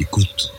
Écoute. 0.00 0.50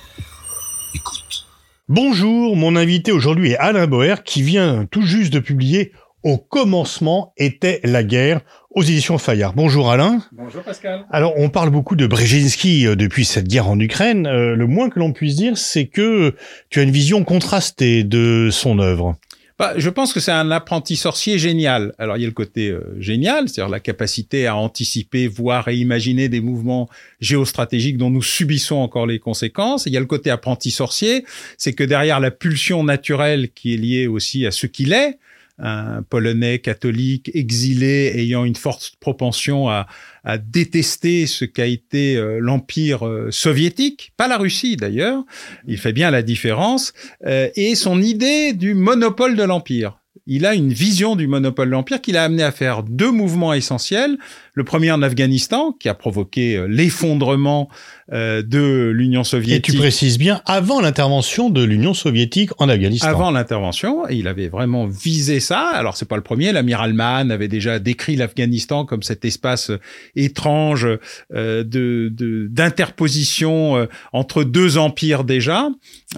Écoute. 0.94 1.48
Bonjour, 1.90 2.56
mon 2.56 2.76
invité 2.76 3.12
aujourd'hui 3.12 3.54
est 3.54 3.58
Alain 3.58 3.88
Boer 3.88 4.24
qui 4.24 4.44
vient 4.44 4.86
tout 4.92 5.02
juste 5.02 5.34
de 5.34 5.40
publier 5.40 5.94
Au 6.22 6.38
commencement 6.38 7.34
était 7.38 7.80
la 7.84 8.04
guerre 8.04 8.42
aux 8.70 8.84
éditions 8.84 9.18
Fayard. 9.18 9.54
Bonjour 9.54 9.90
Alain. 9.90 10.22
Bonjour 10.32 10.62
Pascal. 10.62 11.08
Alors 11.10 11.34
on 11.38 11.50
parle 11.50 11.72
beaucoup 11.72 11.96
de 11.96 12.06
Brzezinski 12.06 12.86
euh, 12.86 12.96
depuis 12.96 13.26
cette 13.26 13.48
guerre 13.48 13.68
en 13.68 13.80
Ukraine. 13.80 14.28
Euh, 14.28 14.56
le 14.56 14.68
moins 14.68 14.92
que 14.92 15.00
l'on 15.00 15.12
puisse 15.12 15.38
dire, 15.38 15.58
c'est 15.58 15.88
que 15.88 16.36
tu 16.70 16.80
as 16.80 16.84
une 16.84 16.92
vision 16.92 17.24
contrastée 17.24 18.04
de 18.04 18.50
son 18.52 18.78
œuvre. 18.78 19.16
Bah, 19.62 19.74
je 19.78 19.92
pense 19.92 20.12
que 20.12 20.20
c'est 20.20 20.32
un 20.32 20.50
apprenti 20.50 20.96
sorcier 20.96 21.38
génial. 21.38 21.94
Alors 22.00 22.18
il 22.18 22.22
y 22.22 22.24
a 22.24 22.28
le 22.28 22.34
côté 22.34 22.70
euh, 22.72 22.82
génial, 22.98 23.48
c'est-à-dire 23.48 23.70
la 23.70 23.80
capacité 23.80 24.48
à 24.48 24.56
anticiper, 24.56 25.28
voir 25.28 25.68
et 25.68 25.76
imaginer 25.76 26.30
des 26.30 26.42
mouvements 26.42 26.90
géostratégiques 27.20 27.98
dont 27.98 28.10
nous 28.10 28.24
subissons 28.24 28.78
encore 28.78 29.06
les 29.06 29.20
conséquences. 29.20 29.86
il 29.86 29.94
y 29.94 29.98
a 29.98 30.00
le 30.00 30.08
côté 30.08 30.32
apprenti 30.32 30.72
sorcier, 30.72 31.26
c'est 31.60 31.74
que 31.74 31.84
derrière 31.84 32.20
la 32.20 32.32
pulsion 32.32 32.84
naturelle 32.84 33.52
qui 33.54 33.76
est 33.76 33.78
liée 33.78 34.08
aussi 34.08 34.48
à 34.48 34.52
ce 34.52 34.66
qu'il 34.66 34.94
est, 34.94 35.20
un 35.60 36.02
Polonais 36.02 36.58
catholique 36.58 37.30
exilé 37.36 38.14
ayant 38.16 38.46
une 38.46 38.56
forte 38.56 38.94
propension 39.00 39.70
à, 39.70 39.86
à 40.24 40.38
détester 40.38 41.26
ce 41.26 41.46
qu'a 41.46 41.66
été 41.66 42.16
euh, 42.16 42.40
l'empire 42.40 43.08
euh, 43.08 43.32
soviétique, 43.32 44.14
pas 44.18 44.28
la 44.28 44.38
Russie 44.38 44.76
d'ailleurs, 44.76 45.24
il 45.68 45.78
fait 45.78 45.94
bien 45.94 46.12
la 46.12 46.22
différence, 46.22 46.94
euh, 47.26 47.50
et 47.56 47.76
son 47.76 48.02
idée 48.02 48.54
du 48.54 48.74
monopole 48.74 49.36
de 49.36 49.44
l'empire. 49.44 50.01
Il 50.28 50.46
a 50.46 50.54
une 50.54 50.72
vision 50.72 51.16
du 51.16 51.28
monopole 51.28 51.68
de 51.68 51.72
l'empire 51.72 52.02
qui 52.02 52.12
l'a 52.12 52.24
amené 52.24 52.44
à 52.44 52.52
faire 52.52 52.84
deux 52.84 53.12
mouvements 53.12 53.54
essentiels. 53.54 54.18
Le 54.54 54.64
premier 54.64 54.92
en 54.92 55.02
Afghanistan, 55.02 55.76
qui 55.80 55.90
a 55.90 55.94
provoqué 55.94 56.66
l'effondrement 56.68 57.70
euh, 58.12 58.42
de 58.42 58.92
l'Union 58.94 59.24
soviétique. 59.24 59.70
Et 59.70 59.72
tu 59.72 59.78
précises 59.78 60.18
bien 60.18 60.42
avant 60.46 60.82
l'intervention 60.82 61.50
de 61.50 61.64
l'Union 61.64 61.94
soviétique 61.94 62.50
en 62.58 62.68
Afghanistan. 62.68 63.08
Avant 63.08 63.32
l'intervention, 63.32 64.08
il 64.10 64.28
avait 64.28 64.50
vraiment 64.50 64.86
visé 64.86 65.40
ça. 65.40 65.70
Alors 65.70 65.96
c'est 65.96 66.08
pas 66.08 66.18
le 66.18 66.22
premier. 66.22 66.52
L'amiral 66.52 66.94
Mann 66.94 67.32
avait 67.32 67.48
déjà 67.48 67.80
décrit 67.80 68.16
l'Afghanistan 68.18 68.86
comme 68.86 69.04
cet 69.04 69.24
espace 69.24 69.72
étrange 70.16 70.88
euh, 71.34 71.64
de 71.64 72.12
d'interposition 72.50 73.78
euh, 73.78 73.86
entre 74.12 74.44
deux 74.44 74.78
empires 74.78 75.24
déjà, 75.24 75.70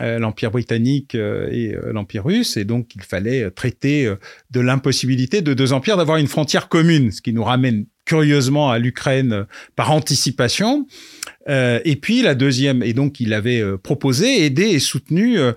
euh, 0.02 0.20
l'empire 0.20 0.52
britannique 0.52 1.16
et 1.16 1.76
l'empire 1.92 2.26
russe. 2.26 2.58
Et 2.58 2.66
donc 2.66 2.96
il 2.96 3.04
fallait 3.04 3.50
traiter 3.52 3.93
de 4.52 4.60
l'impossibilité 4.60 5.42
de 5.42 5.54
deux 5.54 5.74
empires 5.74 5.98
d'avoir 5.98 6.18
une 6.18 6.28
frontière 6.28 6.70
commune, 6.70 7.12
ce 7.12 7.22
qui 7.22 7.34
nous 7.34 7.44
ramène 7.44 7.86
curieusement 8.06 8.70
à 8.70 8.80
l'Ukraine 8.80 9.46
par 9.76 9.92
anticipation. 9.92 10.88
Euh, 11.50 11.82
et 11.84 11.98
puis 11.98 12.22
la 12.22 12.36
deuxième, 12.36 12.84
et 12.84 12.94
donc 12.94 13.20
il 13.20 13.34
avait 13.34 13.60
euh, 13.60 13.78
proposé, 13.78 14.46
aidé 14.46 14.64
et 14.64 14.80
soutenu 14.80 15.38
euh, 15.38 15.52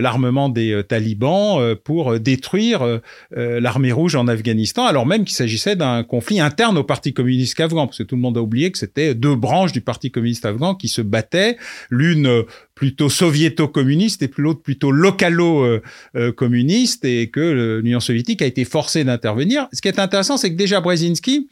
l'armement 0.00 0.48
des 0.48 0.82
talibans 0.88 1.76
pour 1.84 2.18
détruire 2.18 3.00
l'armée 3.32 3.92
rouge 3.92 4.16
en 4.16 4.26
Afghanistan, 4.28 4.86
alors 4.86 5.04
même 5.06 5.24
qu'il 5.24 5.36
s'agissait 5.36 5.76
d'un 5.76 6.02
conflit 6.02 6.40
interne 6.40 6.78
au 6.78 6.84
Parti 6.84 7.12
communiste 7.12 7.60
afghan, 7.60 7.86
parce 7.86 7.98
que 7.98 8.02
tout 8.02 8.16
le 8.16 8.22
monde 8.22 8.38
a 8.38 8.42
oublié 8.42 8.72
que 8.72 8.78
c'était 8.78 9.14
deux 9.14 9.36
branches 9.36 9.72
du 9.72 9.80
Parti 9.80 10.10
communiste 10.10 10.46
afghan 10.46 10.74
qui 10.74 10.88
se 10.88 11.02
battaient, 11.02 11.56
l'une 11.90 12.42
plutôt 12.74 13.08
soviéto-communiste 13.08 14.22
et 14.22 14.30
l'autre 14.36 14.62
plutôt 14.62 14.90
localo-communiste, 14.90 17.04
et 17.04 17.28
que 17.28 17.80
l'Union 17.82 18.00
soviétique 18.00 18.42
a 18.42 18.46
été 18.46 18.64
forcée 18.64 19.04
d'intervenir. 19.04 19.68
Ce 19.72 19.80
qui 19.80 19.88
est 19.88 19.98
intéressant, 19.98 20.36
c'est 20.36 20.50
que 20.50 20.56
déjà 20.56 20.80
Brzezinski, 20.80 21.48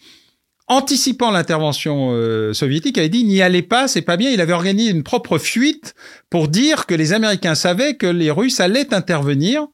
anticipant 0.69 1.31
l'intervention 1.31 2.11
euh, 2.13 2.53
soviétique, 2.53 2.99
avait 2.99 3.09
dit 3.09 3.25
n'y 3.25 3.43
allez 3.43 3.63
pas, 3.63 3.89
c'est 3.89 4.03
pas 4.03 4.17
bien. 4.17 4.31
Il 4.31 4.41
avait 4.41 4.53
organisé 4.53 4.91
une 4.91 5.03
propre 5.03 5.39
fuite 5.39 5.95
pour 6.31 6.49
dire 6.49 6.87
que 6.87 6.95
les 6.95 7.13
Américains 7.13 7.55
savaient 7.55 7.95
que 7.95 8.07
les 8.07 8.31
Russes 8.31 8.61
allaient 8.61 8.95
intervenir. 8.95 9.67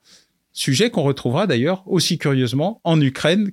Sujet 0.52 0.90
qu'on 0.90 1.02
retrouvera 1.02 1.46
d'ailleurs 1.46 1.82
aussi 1.86 2.16
curieusement 2.16 2.80
en 2.84 3.00
Ukraine 3.00 3.50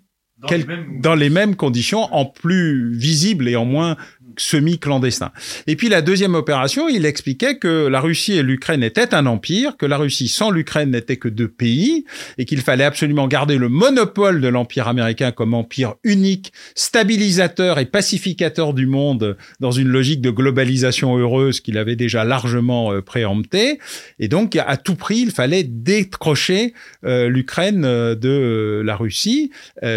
dans, 1.01 1.16
les 1.16 1.30
mêmes... 1.30 1.56
conditions, 1.56 2.01
en 2.13 2.25
plus 2.25 2.96
visible 2.96 3.47
et 3.47 3.56
en 3.56 3.66
moins 3.66 3.96
semi-clandestin. 4.38 5.31
Et 5.68 5.75
puis 5.75 5.90
la 5.90 6.02
deuxième 6.02 6.36
opération, 6.36 6.88
il 6.88 7.06
expliquait 7.06 7.58
que 7.58 7.88
la 7.88 8.00
Russie 8.00 8.34
et 8.34 8.44
l'Ukraine 8.44 8.84
étaient 8.84 9.14
un 9.14 9.25
empire, 9.25 9.78
que 9.78 9.86
la 9.86 9.97
Russie 9.97 10.28
sans 10.28 10.52
l'Ukraine 10.52 10.92
n'était 10.92 11.18
que 11.18 11.28
deux 11.28 11.47
pays, 11.47 12.06
et 12.38 12.46
qu'il 12.46 12.62
fallait 12.62 12.84
absolument 12.84 13.28
garder 13.28 13.58
le 13.58 13.69
monopole 13.69 14.42
de 14.42 14.47
l'empire 14.47 14.88
américain 14.88 15.31
comme 15.31 15.53
empire 15.53 15.96
unique, 16.03 16.53
stabilisateur 16.75 17.80
et 17.80 17.86
pacificateur 17.86 18.74
du 18.74 18.86
monde 18.86 19.38
dans 19.59 19.72
une 19.72 19.88
logique 19.88 20.22
de 20.22 20.30
globalisation 20.30 21.18
heureuse 21.18 21.62
qu'il 21.62 21.78
avait 21.78 21.96
déjà 21.96 22.24
largement 22.24 22.94
euh, 22.94 23.02
préemptée. 23.02 23.80
Et 24.19 24.28
donc, 24.28 24.56
à 24.56 24.78
tout 24.78 24.96
prix, 24.96 25.19
il 25.19 25.31
fallait 25.31 25.63
décrocher 25.63 26.74
euh, 27.06 27.30
l'Ukraine 27.30 27.84
euh, 27.86 28.16
de 28.16 28.81
la 28.86 28.96
Russie, 28.96 29.52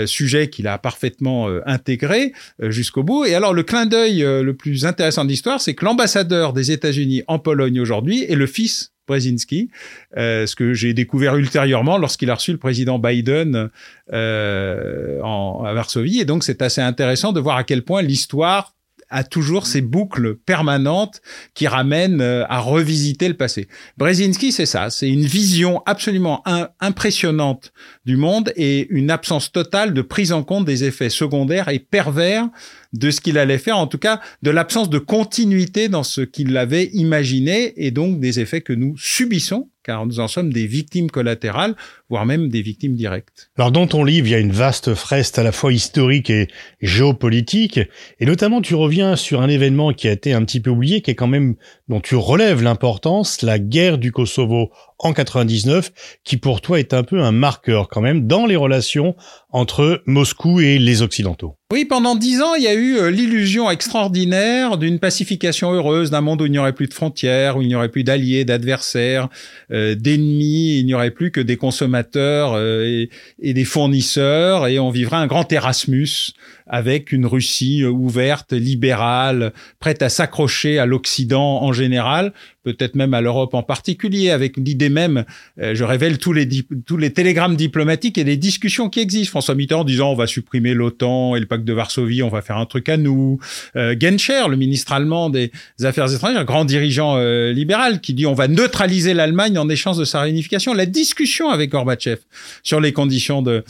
sujet 0.06 0.48
qu'il 0.48 0.66
a 0.66 0.78
parfaitement 0.78 1.48
intégré 1.66 2.32
jusqu'au 2.60 3.02
bout. 3.02 3.24
Et 3.24 3.34
alors, 3.34 3.52
le 3.52 3.62
clin 3.62 3.86
d'œil 3.86 4.22
euh, 4.22 4.23
le 4.24 4.54
plus 4.54 4.86
intéressant 4.86 5.24
de 5.24 5.30
l'histoire, 5.30 5.60
c'est 5.60 5.74
que 5.74 5.84
l'ambassadeur 5.84 6.52
des 6.52 6.72
États-Unis 6.72 7.22
en 7.26 7.38
Pologne 7.38 7.80
aujourd'hui 7.80 8.24
est 8.24 8.36
le 8.36 8.46
fils 8.46 8.94
Brzezinski, 9.06 9.70
euh, 10.16 10.46
ce 10.46 10.56
que 10.56 10.72
j'ai 10.72 10.94
découvert 10.94 11.36
ultérieurement 11.36 11.98
lorsqu'il 11.98 12.30
a 12.30 12.34
reçu 12.34 12.52
le 12.52 12.58
président 12.58 12.98
Biden 12.98 13.70
euh, 14.12 15.20
à 15.22 15.74
Varsovie. 15.74 16.20
Et 16.20 16.24
donc, 16.24 16.44
c'est 16.44 16.62
assez 16.62 16.80
intéressant 16.80 17.32
de 17.32 17.40
voir 17.40 17.56
à 17.56 17.64
quel 17.64 17.82
point 17.82 18.02
l'histoire 18.02 18.72
a 19.10 19.22
toujours 19.22 19.66
ces 19.66 19.82
boucles 19.82 20.34
permanentes 20.34 21.20
qui 21.52 21.66
ramènent 21.66 22.22
à 22.22 22.58
revisiter 22.58 23.28
le 23.28 23.34
passé. 23.34 23.68
Brzezinski, 23.98 24.50
c'est 24.50 24.66
ça, 24.66 24.88
c'est 24.88 25.08
une 25.08 25.26
vision 25.26 25.82
absolument 25.84 26.42
impressionnante 26.80 27.72
du 28.06 28.16
monde 28.16 28.50
et 28.56 28.88
une 28.90 29.10
absence 29.10 29.52
totale 29.52 29.92
de 29.92 30.02
prise 30.02 30.32
en 30.32 30.42
compte 30.42 30.64
des 30.64 30.84
effets 30.84 31.10
secondaires 31.10 31.68
et 31.68 31.78
pervers 31.78 32.48
de 32.94 33.10
ce 33.10 33.20
qu'il 33.20 33.36
allait 33.36 33.58
faire, 33.58 33.76
en 33.76 33.86
tout 33.86 33.98
cas 33.98 34.20
de 34.42 34.50
l'absence 34.50 34.88
de 34.88 34.98
continuité 34.98 35.88
dans 35.88 36.04
ce 36.04 36.22
qu'il 36.22 36.56
avait 36.56 36.86
imaginé 36.94 37.74
et 37.76 37.90
donc 37.90 38.20
des 38.20 38.40
effets 38.40 38.62
que 38.62 38.72
nous 38.72 38.96
subissons 38.96 39.68
car 39.84 40.06
nous 40.06 40.18
en 40.18 40.28
sommes 40.28 40.52
des 40.52 40.66
victimes 40.66 41.10
collatérales, 41.10 41.76
voire 42.08 42.24
même 42.24 42.48
des 42.48 42.62
victimes 42.62 42.94
directes. 42.94 43.50
Alors 43.56 43.70
dans 43.70 43.86
ton 43.86 44.02
livre, 44.02 44.26
il 44.26 44.30
y 44.30 44.34
a 44.34 44.38
une 44.38 44.50
vaste 44.50 44.94
freste 44.94 45.38
à 45.38 45.42
la 45.42 45.52
fois 45.52 45.72
historique 45.72 46.30
et 46.30 46.48
géopolitique, 46.80 47.78
et 48.18 48.26
notamment 48.26 48.62
tu 48.62 48.74
reviens 48.74 49.14
sur 49.14 49.42
un 49.42 49.48
événement 49.48 49.92
qui 49.92 50.08
a 50.08 50.12
été 50.12 50.32
un 50.32 50.42
petit 50.44 50.60
peu 50.60 50.70
oublié, 50.70 51.02
qui 51.02 51.10
est 51.10 51.14
quand 51.14 51.26
même, 51.26 51.54
dont 51.88 52.00
tu 52.00 52.16
relèves 52.16 52.62
l'importance, 52.62 53.42
la 53.42 53.58
guerre 53.58 53.98
du 53.98 54.10
Kosovo 54.10 54.70
en 54.98 55.12
99, 55.12 55.92
qui 56.24 56.38
pour 56.38 56.62
toi 56.62 56.78
est 56.78 56.94
un 56.94 57.02
peu 57.02 57.20
un 57.20 57.32
marqueur 57.32 57.88
quand 57.88 58.00
même 58.00 58.26
dans 58.26 58.46
les 58.46 58.56
relations 58.56 59.14
entre 59.54 60.02
Moscou 60.06 60.60
et 60.60 60.80
les 60.80 61.02
Occidentaux. 61.02 61.54
Oui, 61.72 61.84
pendant 61.84 62.16
dix 62.16 62.42
ans, 62.42 62.54
il 62.56 62.64
y 62.64 62.66
a 62.66 62.74
eu 62.74 62.96
euh, 62.96 63.10
l'illusion 63.10 63.70
extraordinaire 63.70 64.78
d'une 64.78 64.98
pacification 64.98 65.72
heureuse, 65.72 66.10
d'un 66.10 66.22
monde 66.22 66.42
où 66.42 66.46
il 66.46 66.50
n'y 66.50 66.58
aurait 66.58 66.72
plus 66.72 66.88
de 66.88 66.94
frontières, 66.94 67.56
où 67.56 67.62
il 67.62 67.68
n'y 67.68 67.76
aurait 67.76 67.88
plus 67.88 68.02
d'alliés, 68.02 68.44
d'adversaires, 68.44 69.28
euh, 69.70 69.94
d'ennemis, 69.94 70.80
il 70.80 70.86
n'y 70.86 70.94
aurait 70.94 71.12
plus 71.12 71.30
que 71.30 71.40
des 71.40 71.56
consommateurs 71.56 72.54
euh, 72.54 72.84
et, 72.84 73.10
et, 73.40 73.54
des 73.54 73.64
fournisseurs, 73.64 74.66
et 74.66 74.80
on 74.80 74.90
vivrait 74.90 75.18
un 75.18 75.28
grand 75.28 75.50
Erasmus 75.52 76.34
avec 76.66 77.12
une 77.12 77.26
Russie 77.26 77.84
ouverte, 77.84 78.52
libérale, 78.52 79.52
prête 79.80 80.02
à 80.02 80.08
s'accrocher 80.08 80.78
à 80.78 80.86
l'Occident 80.86 81.62
en 81.62 81.72
général, 81.72 82.32
peut-être 82.62 82.94
même 82.94 83.14
à 83.14 83.20
l'Europe 83.20 83.54
en 83.54 83.62
particulier, 83.62 84.30
avec 84.30 84.56
l'idée 84.56 84.88
même, 84.88 85.24
je 85.58 85.84
révèle 85.84 86.18
tous 86.18 86.32
les, 86.32 86.48
tous 86.86 86.96
les 86.96 87.12
télégrammes 87.12 87.56
diplomatiques 87.56 88.16
et 88.16 88.24
les 88.24 88.36
discussions 88.36 88.88
qui 88.88 89.00
existent. 89.00 89.30
François 89.30 89.54
Mitterrand 89.54 89.84
disant 89.84 90.12
on 90.12 90.14
va 90.14 90.26
supprimer 90.26 90.74
l'OTAN 90.74 91.36
et 91.36 91.40
le 91.40 91.46
pacte 91.46 91.64
de 91.64 91.72
Varsovie, 91.72 92.22
on 92.22 92.28
va 92.28 92.42
faire 92.42 92.56
un 92.56 92.66
truc 92.66 92.88
à 92.88 92.96
nous. 92.96 93.38
Euh, 93.76 93.94
Genscher, 93.98 94.48
le 94.48 94.56
ministre 94.56 94.92
allemand 94.92 95.30
des 95.30 95.50
Affaires 95.82 96.12
étrangères, 96.12 96.44
grand 96.44 96.64
dirigeant 96.64 97.16
euh, 97.16 97.52
libéral, 97.52 98.00
qui 98.00 98.14
dit 98.14 98.26
on 98.26 98.34
va 98.34 98.48
neutraliser 98.48 99.14
l'Allemagne 99.14 99.58
en 99.58 99.68
échange 99.68 99.98
de 99.98 100.04
sa 100.04 100.20
réunification. 100.20 100.74
La 100.74 100.86
discussion 100.86 101.50
avec 101.50 101.70
Gorbatchev 101.70 102.20
sur 102.62 102.80
les 102.80 102.92
conditions 102.92 103.42
de 103.42 103.64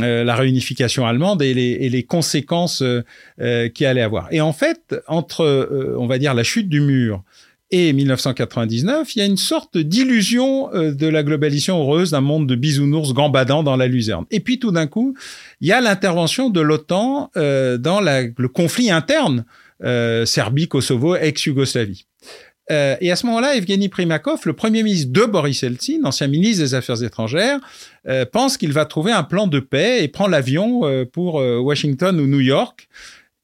euh, 0.00 0.24
la 0.24 0.36
réunification 0.36 1.06
allemande 1.06 1.42
et 1.42 1.54
les, 1.54 1.78
et 1.80 1.88
les 1.88 2.02
conséquences 2.02 2.39
euh, 2.82 3.68
qui 3.68 3.86
allait 3.86 4.02
avoir. 4.02 4.28
Et 4.32 4.40
en 4.40 4.52
fait, 4.52 4.94
entre, 5.06 5.94
on 5.96 6.06
va 6.06 6.18
dire, 6.18 6.34
la 6.34 6.42
chute 6.42 6.68
du 6.68 6.80
mur 6.80 7.22
et 7.72 7.92
1999, 7.92 9.14
il 9.14 9.18
y 9.20 9.22
a 9.22 9.26
une 9.26 9.36
sorte 9.36 9.78
d'illusion 9.78 10.74
euh, 10.74 10.92
de 10.92 11.06
la 11.06 11.22
globalisation 11.22 11.80
heureuse 11.80 12.10
d'un 12.10 12.20
monde 12.20 12.48
de 12.48 12.56
bisounours 12.56 13.14
gambadant 13.14 13.62
dans 13.62 13.76
la 13.76 13.86
luzerne. 13.86 14.24
Et 14.30 14.40
puis 14.40 14.58
tout 14.58 14.72
d'un 14.72 14.86
coup, 14.86 15.14
il 15.60 15.68
y 15.68 15.72
a 15.72 15.80
l'intervention 15.80 16.50
de 16.50 16.60
l'OTAN 16.60 17.30
euh, 17.36 17.78
dans 17.78 18.00
le 18.00 18.48
conflit 18.48 18.90
interne 18.90 19.44
euh, 19.84 20.26
Serbie, 20.26 20.68
Kosovo, 20.68 21.14
ex-Yougoslavie. 21.16 22.06
Euh, 22.70 22.96
et 23.00 23.10
à 23.10 23.16
ce 23.16 23.26
moment-là, 23.26 23.56
Evgeny 23.56 23.88
Primakov, 23.88 24.40
le 24.44 24.52
premier 24.52 24.82
ministre 24.82 25.12
de 25.12 25.24
Boris 25.24 25.62
Eltsine, 25.62 26.06
ancien 26.06 26.28
ministre 26.28 26.62
des 26.62 26.74
Affaires 26.74 27.02
étrangères, 27.02 27.58
euh, 28.08 28.24
pense 28.24 28.56
qu'il 28.56 28.72
va 28.72 28.84
trouver 28.84 29.12
un 29.12 29.24
plan 29.24 29.46
de 29.46 29.60
paix 29.60 30.04
et 30.04 30.08
prend 30.08 30.28
l'avion 30.28 30.82
pour 31.12 31.34
Washington 31.34 32.18
ou 32.20 32.26
New 32.26 32.40
York. 32.40 32.88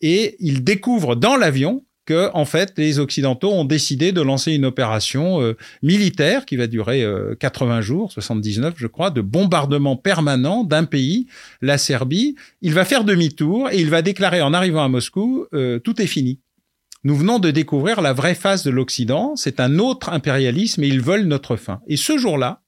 Et 0.01 0.37
il 0.41 0.63
découvre 0.63 1.17
dans 1.17 1.37
l'avion 1.37 1.83
que 2.05 2.31
en 2.35 2.45
fait 2.45 2.73
les 2.77 3.01
Occidentaux 3.01 3.51
ont 3.51 3.65
décidé 3.65 4.13
de 4.13 4.21
lancer 4.21 4.53
une 4.53 4.65
opération 4.65 5.43
euh, 5.43 5.57
militaire 5.83 6.47
qui 6.47 6.57
va 6.57 6.69
durer 6.69 7.05
80 7.41 7.81
jours, 7.81 8.13
79 8.13 8.75
je 8.77 8.87
crois, 8.87 9.11
de 9.11 9.21
bombardement 9.21 9.97
permanent 9.97 10.63
d'un 10.63 10.85
pays, 10.85 11.27
la 11.63 11.79
Serbie. 11.79 12.37
Il 12.63 12.75
va 12.75 12.85
faire 12.85 13.03
demi-tour 13.03 13.71
et 13.71 13.81
il 13.81 13.91
va 13.91 14.03
déclarer 14.03 14.41
en 14.41 14.55
arrivant 14.55 14.85
à 14.85 14.89
Moscou 14.89 15.47
tout 15.51 16.01
est 16.01 16.07
fini. 16.07 16.39
Nous 17.07 17.15
venons 17.15 17.39
de 17.39 17.53
découvrir 17.53 18.01
la 18.01 18.13
vraie 18.13 18.35
face 18.35 18.65
de 18.65 18.71
l'Occident. 18.71 19.37
C'est 19.37 19.61
un 19.61 19.79
autre 19.79 20.09
impérialisme 20.09 20.83
et 20.83 20.89
ils 20.89 21.01
veulent 21.01 21.27
notre 21.27 21.55
fin. 21.55 21.81
Et 21.87 21.97
ce 21.97 22.19
jour-là, 22.19 22.65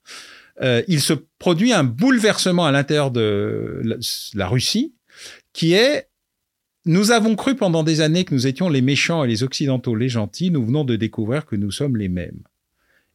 euh, 0.62 0.80
il 0.86 1.00
se 1.00 1.12
produit 1.40 1.72
un 1.72 1.82
bouleversement 1.82 2.64
à 2.64 2.70
l'intérieur 2.70 3.10
de 3.10 3.82
la, 4.34 4.46
Russie 4.46 4.94
qui 5.52 5.72
est 5.72 6.08
nous 6.84 7.10
avons 7.10 7.34
cru 7.34 7.56
pendant 7.56 7.82
des 7.82 8.00
années 8.00 8.24
que 8.24 8.32
nous 8.32 8.46
étions 8.46 8.68
les 8.68 8.80
méchants 8.80 9.24
et 9.24 9.26
les 9.26 9.42
occidentaux 9.42 9.96
les 9.96 10.08
gentils, 10.08 10.52
nous 10.52 10.64
venons 10.64 10.84
de 10.84 10.94
découvrir 10.94 11.44
que 11.44 11.56
nous 11.56 11.72
sommes 11.72 11.96
les 11.96 12.08
mêmes. 12.08 12.44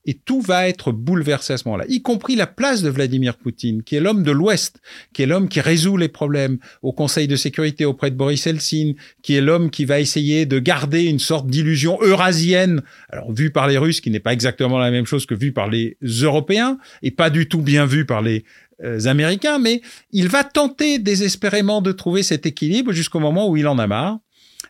Et 0.05 0.15
tout 0.15 0.41
va 0.41 0.67
être 0.67 0.91
bouleversé 0.91 1.53
à 1.53 1.57
ce 1.57 1.67
moment-là, 1.67 1.85
y 1.88 2.01
compris 2.01 2.35
la 2.35 2.47
place 2.47 2.81
de 2.81 2.89
Vladimir 2.89 3.38
Poutine, 3.38 3.83
qui 3.83 3.95
est 3.95 4.01
l'homme 4.01 4.23
de 4.23 4.31
l'Ouest, 4.31 4.81
qui 5.13 5.21
est 5.21 5.25
l'homme 5.25 5.47
qui 5.47 5.61
résout 5.61 5.95
les 5.95 6.09
problèmes 6.09 6.57
au 6.81 6.91
Conseil 6.91 7.27
de 7.27 7.38
sécurité 7.38 7.85
auprès 7.85 8.11
de 8.11 8.15
Boris 8.15 8.45
Eltsine, 8.45 8.95
qui 9.21 9.35
est 9.35 9.41
l'homme 9.41 9.69
qui 9.69 9.85
va 9.85 10.00
essayer 10.00 10.45
de 10.45 10.59
garder 10.59 11.03
une 11.03 11.19
sorte 11.19 11.47
d'illusion 11.47 11.97
eurasienne, 12.01 12.81
alors 13.09 13.31
vue 13.31 13.51
par 13.51 13.67
les 13.67 13.77
Russes, 13.77 14.01
qui 14.01 14.09
n'est 14.09 14.19
pas 14.19 14.33
exactement 14.33 14.77
la 14.77 14.91
même 14.91 15.05
chose 15.05 15.25
que 15.25 15.35
vue 15.35 15.53
par 15.53 15.69
les 15.69 15.97
Européens, 16.01 16.77
et 17.01 17.11
pas 17.11 17.29
du 17.29 17.47
tout 17.47 17.61
bien 17.61 17.85
vue 17.85 18.05
par 18.05 18.21
les 18.21 18.44
euh, 18.83 19.05
Américains, 19.05 19.59
mais 19.59 19.81
il 20.11 20.27
va 20.27 20.44
tenter 20.44 21.00
désespérément 21.00 21.81
de 21.81 21.91
trouver 21.91 22.23
cet 22.23 22.45
équilibre 22.45 22.91
jusqu'au 22.91 23.19
moment 23.19 23.50
où 23.50 23.55
il 23.55 23.67
en 23.67 23.79
a 23.79 23.88
marre. 23.88 24.19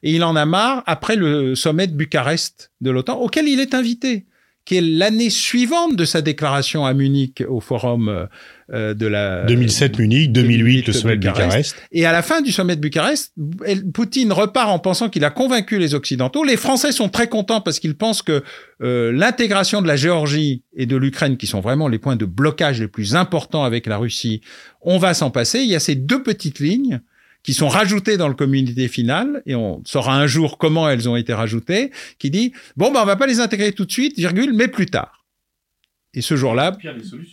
Et 0.04 0.14
il 0.14 0.24
en 0.24 0.36
a 0.36 0.46
marre 0.46 0.84
après 0.86 1.16
le 1.16 1.56
sommet 1.56 1.88
de 1.88 1.94
Bucarest 1.94 2.72
de 2.82 2.92
l'OTAN, 2.92 3.18
auquel 3.20 3.48
il 3.48 3.62
est 3.62 3.74
invité 3.74 4.26
qui 4.66 4.78
est 4.78 4.82
l'année 4.82 5.30
suivante 5.30 5.96
de 5.96 6.06
sa 6.06 6.22
déclaration 6.22 6.86
à 6.86 6.94
Munich 6.94 7.44
au 7.48 7.60
forum 7.60 8.28
euh, 8.72 8.94
de 8.94 9.08
la 9.08 9.44
2007 9.46 10.00
Munich, 10.00 10.32
2008, 10.32 10.88
le 10.88 10.94
sommet 10.94 11.18
de 11.18 11.28
Bucarest. 11.28 11.76
Et 11.92 12.06
à 12.06 12.14
la 12.14 12.22
fin 12.22 12.42
du 12.42 12.52
sommet 12.52 12.76
de 12.76 12.82
Bucarest, 12.82 13.34
Poutine 13.94 14.32
repart 14.32 14.70
en 14.70 14.80
pensant 14.80 15.10
qu'il 15.10 15.26
a 15.26 15.30
convaincu 15.30 15.80
les 15.80 15.96
Occidentaux. 15.96 16.44
Les 16.46 16.56
Français 16.56 16.94
sont 16.94 17.10
très 17.10 17.28
contents 17.28 17.60
parce 17.60 17.80
qu'ils 17.80 17.96
pensent 17.96 18.22
que 18.22 18.42
euh, 18.82 19.12
l'intégration 19.12 19.82
de 19.82 19.88
la 19.88 19.98
Géorgie 19.98 20.64
et 20.76 20.86
de 20.86 20.96
l'Ukraine, 20.96 21.36
qui 21.36 21.48
sont 21.48 21.60
vraiment 21.60 21.90
les 21.90 22.00
points 22.00 22.16
de 22.16 22.26
blocage 22.26 22.80
les 22.80 22.88
plus 22.88 23.16
importants 23.16 23.64
avec 23.64 23.86
la 23.86 23.98
Russie, 23.98 24.42
on 24.82 24.98
va 24.98 25.14
s'en 25.14 25.30
passer. 25.30 25.60
Il 25.60 25.70
y 25.70 25.76
a 25.76 25.80
ces 25.80 25.96
deux 25.96 26.24
petites 26.24 26.60
lignes 26.60 27.02
qui 27.44 27.54
sont 27.54 27.68
rajoutées 27.68 28.18
dans 28.18 28.30
le 28.30 28.34
communiqué 28.34 28.88
final, 28.88 29.44
et 29.46 29.56
on 29.56 29.84
saura 29.86 30.16
un 30.16 30.28
jour 30.28 30.58
comment 30.58 30.90
elles 30.90 31.10
ont 31.10 31.16
été 31.16 31.34
rajoutées, 31.34 31.92
qui 32.18 32.30
dit, 32.30 32.54
bon, 32.78 32.92
ben, 32.92 33.02
on 33.02 33.06
va 33.06 33.16
pas 33.16 33.28
les 33.28 33.40
intégrer 33.40 33.74
tout 33.74 33.86
de 33.86 33.92
suite, 33.92 34.18
virgule, 34.18 34.54
mais 34.54 34.70
plus 34.70 34.86
tard. 34.86 35.26
Et 36.14 36.22
ce 36.22 36.36
jour-là, 36.36 36.78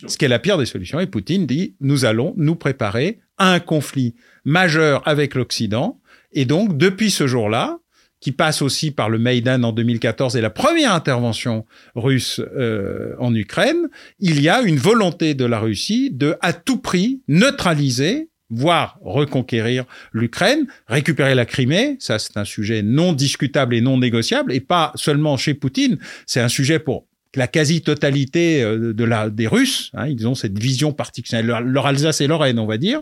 ce 0.07 0.17
qui 0.17 0.25
est 0.25 0.27
la 0.27 0.39
pire 0.39 0.57
des 0.57 0.65
solutions, 0.65 0.99
et 0.99 1.07
Poutine 1.07 1.45
dit, 1.45 1.75
nous 1.79 2.03
allons 2.05 2.33
nous 2.35 2.55
préparer 2.55 3.19
à 3.37 3.53
un 3.53 3.59
conflit 3.59 4.15
majeur 4.43 5.07
avec 5.07 5.35
l'Occident, 5.35 6.01
et 6.33 6.45
donc, 6.45 6.77
depuis 6.77 7.11
ce 7.11 7.27
jour-là, 7.27 7.79
qui 8.21 8.31
passe 8.31 8.61
aussi 8.61 8.91
par 8.91 9.09
le 9.09 9.17
Maïdan 9.17 9.63
en 9.63 9.71
2014 9.71 10.37
et 10.37 10.41
la 10.41 10.51
première 10.51 10.93
intervention 10.93 11.65
russe 11.95 12.39
euh, 12.39 13.15
en 13.19 13.33
Ukraine, 13.33 13.89
il 14.19 14.41
y 14.41 14.47
a 14.47 14.61
une 14.61 14.77
volonté 14.77 15.33
de 15.33 15.43
la 15.43 15.59
Russie 15.59 16.11
de, 16.11 16.35
à 16.39 16.53
tout 16.53 16.77
prix, 16.77 17.21
neutraliser 17.27 18.29
voire 18.51 18.99
reconquérir 19.01 19.85
l'Ukraine, 20.11 20.67
récupérer 20.87 21.33
la 21.33 21.45
Crimée, 21.45 21.95
ça 21.99 22.19
c'est 22.19 22.37
un 22.37 22.45
sujet 22.45 22.83
non 22.83 23.13
discutable 23.13 23.73
et 23.73 23.81
non 23.81 23.97
négociable, 23.97 24.53
et 24.53 24.59
pas 24.59 24.91
seulement 24.95 25.37
chez 25.37 25.53
Poutine, 25.53 25.97
c'est 26.25 26.41
un 26.41 26.49
sujet 26.49 26.79
pour 26.79 27.05
la 27.35 27.47
quasi-totalité 27.47 28.61
euh, 28.61 28.93
de 28.93 29.03
la 29.03 29.29
des 29.29 29.47
Russes, 29.47 29.91
hein, 29.93 30.07
ils 30.07 30.27
ont 30.27 30.35
cette 30.35 30.59
vision 30.59 30.91
particulière, 30.91 31.61
leur, 31.61 31.85
Alsace 31.85 32.21
et 32.21 32.27
Lorraine, 32.27 32.59
on 32.59 32.65
va 32.65 32.77
dire, 32.77 33.01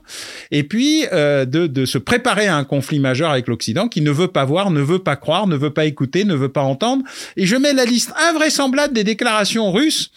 et 0.51 0.63
puis 0.63 1.05
euh, 1.11 1.45
de, 1.45 1.67
de 1.67 1.85
se 1.85 1.97
préparer 1.97 2.47
à 2.47 2.55
un 2.55 2.63
conflit 2.63 2.99
majeur 2.99 3.31
avec 3.31 3.47
l'Occident 3.47 3.87
qui 3.87 4.01
ne 4.01 4.11
veut 4.11 4.27
pas 4.27 4.45
voir, 4.45 4.69
ne 4.69 4.81
veut 4.81 4.99
pas 4.99 5.15
croire, 5.15 5.47
ne 5.47 5.55
veut 5.55 5.73
pas 5.73 5.85
écouter, 5.85 6.25
ne 6.25 6.35
veut 6.35 6.49
pas 6.49 6.61
entendre. 6.61 7.03
Et 7.37 7.45
je 7.45 7.55
mets 7.55 7.73
la 7.73 7.85
liste 7.85 8.13
invraisemblable 8.29 8.93
des 8.93 9.03
déclarations 9.03 9.71
russes 9.71 10.11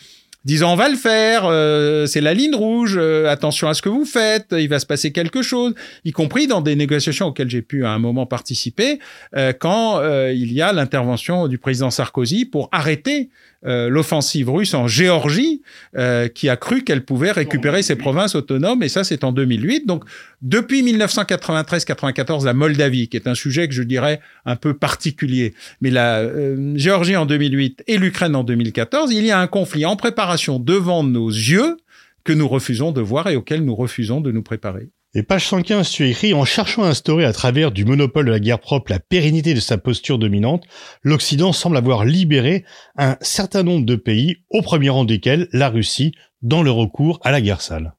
disant 0.45 0.73
on 0.73 0.77
va 0.77 0.89
le 0.89 0.97
faire, 0.97 1.45
euh, 1.45 2.07
c'est 2.07 2.21
la 2.21 2.35
ligne 2.35 2.55
rouge, 2.55 2.97
euh, 2.97 3.29
attention 3.29 3.69
à 3.69 3.75
ce 3.75 3.83
que 3.83 3.89
vous 3.89 4.05
faites, 4.05 4.49
il 4.53 4.69
va 4.69 4.79
se 4.79 4.87
passer 4.87 5.13
quelque 5.13 5.43
chose, 5.43 5.75
y 6.05 6.13
compris 6.13 6.47
dans 6.47 6.61
des 6.61 6.77
négociations 6.77 7.27
auxquelles 7.27 7.51
j'ai 7.51 7.63
pu 7.63 7.85
à 7.85 7.91
un 7.91 7.99
moment 7.99 8.27
participer, 8.27 8.99
euh, 9.37 9.53
quand 9.53 10.01
il 10.03 10.53
y 10.53 10.63
a 10.63 10.73
l'intervention 10.73 11.49
du 11.49 11.59
président 11.59 11.91
Sarkozy 11.91 12.45
pour 12.45 12.69
arrêter 12.73 13.31
euh, 13.65 13.89
l'offensive 13.89 14.51
russe 14.51 14.75
en 14.75 14.89
Géorgie, 14.89 15.63
euh, 15.97 16.27
qui 16.29 16.49
a 16.49 16.57
cru 16.57 16.83
qu'elle 16.83 17.05
pouvait 17.05 17.31
récupérer 17.31 17.83
ses 17.83 17.95
provinces 17.97 18.35
autonomes, 18.35 18.83
et 18.83 18.89
ça 18.89 19.05
c'est 19.05 19.23
en 19.23 19.31
2008. 19.31 19.87
Donc 19.87 20.05
depuis 20.41 20.83
1993-94, 20.83 22.45
la 22.45 22.55
Moldavie, 22.55 23.09
qui 23.09 23.17
est 23.17 23.29
un 23.29 23.35
sujet 23.35 23.69
que 23.69 23.75
je 23.75 23.85
dirais 23.85 24.21
un 24.47 24.57
peu 24.57 24.75
particulier, 24.75 25.55
mais 25.81 25.91
la 25.91 26.19
euh, 26.19 26.73
Géorgie 26.77 27.17
en 27.17 27.27
2008 27.27 27.85
et 27.87 27.99
l'Ukraine 27.99 28.35
en 28.35 28.43
2014, 28.43 29.13
il 29.13 29.25
y 29.25 29.31
a 29.31 29.39
un 29.39 29.47
conflit 29.47 29.87
en 29.87 29.95
préparation 29.95 30.59
devant 30.59 31.05
nos 31.05 31.29
yeux 31.29 31.77
que 32.25 32.33
nous 32.33 32.49
refusons 32.49 32.93
de 32.93 33.01
voir 33.01 33.29
et 33.29 33.37
auquel 33.37 33.65
nous 33.65 33.75
refusons 33.75 34.21
de 34.21 34.33
nous 34.33 34.43
préparer. 34.43 34.89
Et 35.15 35.23
page 35.23 35.47
115, 35.47 35.91
tu 35.91 36.09
écrit, 36.09 36.33
en 36.33 36.47
cherchant 36.47 36.85
à 36.85 36.89
instaurer 36.89 37.27
à 37.27 37.35
travers 37.35 37.71
du 37.71 37.85
monopole 37.85 38.25
de 38.25 38.31
la 38.31 38.41
guerre 38.41 38.61
propre 38.61 38.91
la 38.91 38.99
pérennité 38.99 39.53
de 39.53 39.61
sa 39.61 39.77
posture 39.77 40.19
dominante, 40.19 40.65
l'Occident 41.03 41.53
semble 41.53 41.77
avoir 41.77 42.07
libéré 42.07 42.65
un 42.97 43.19
certain 43.21 43.63
nombre 43.63 43.85
de 43.85 43.97
pays, 43.97 44.37
au 44.49 44.63
premier 44.63 44.89
rang 44.89 45.05
desquels 45.05 45.49
la 45.53 45.69
Russie, 45.69 46.13
dans 46.41 46.63
le 46.63 46.71
recours 46.71 47.21
à 47.25 47.31
la 47.31 47.43
guerre 47.43 47.61
sale. 47.61 47.93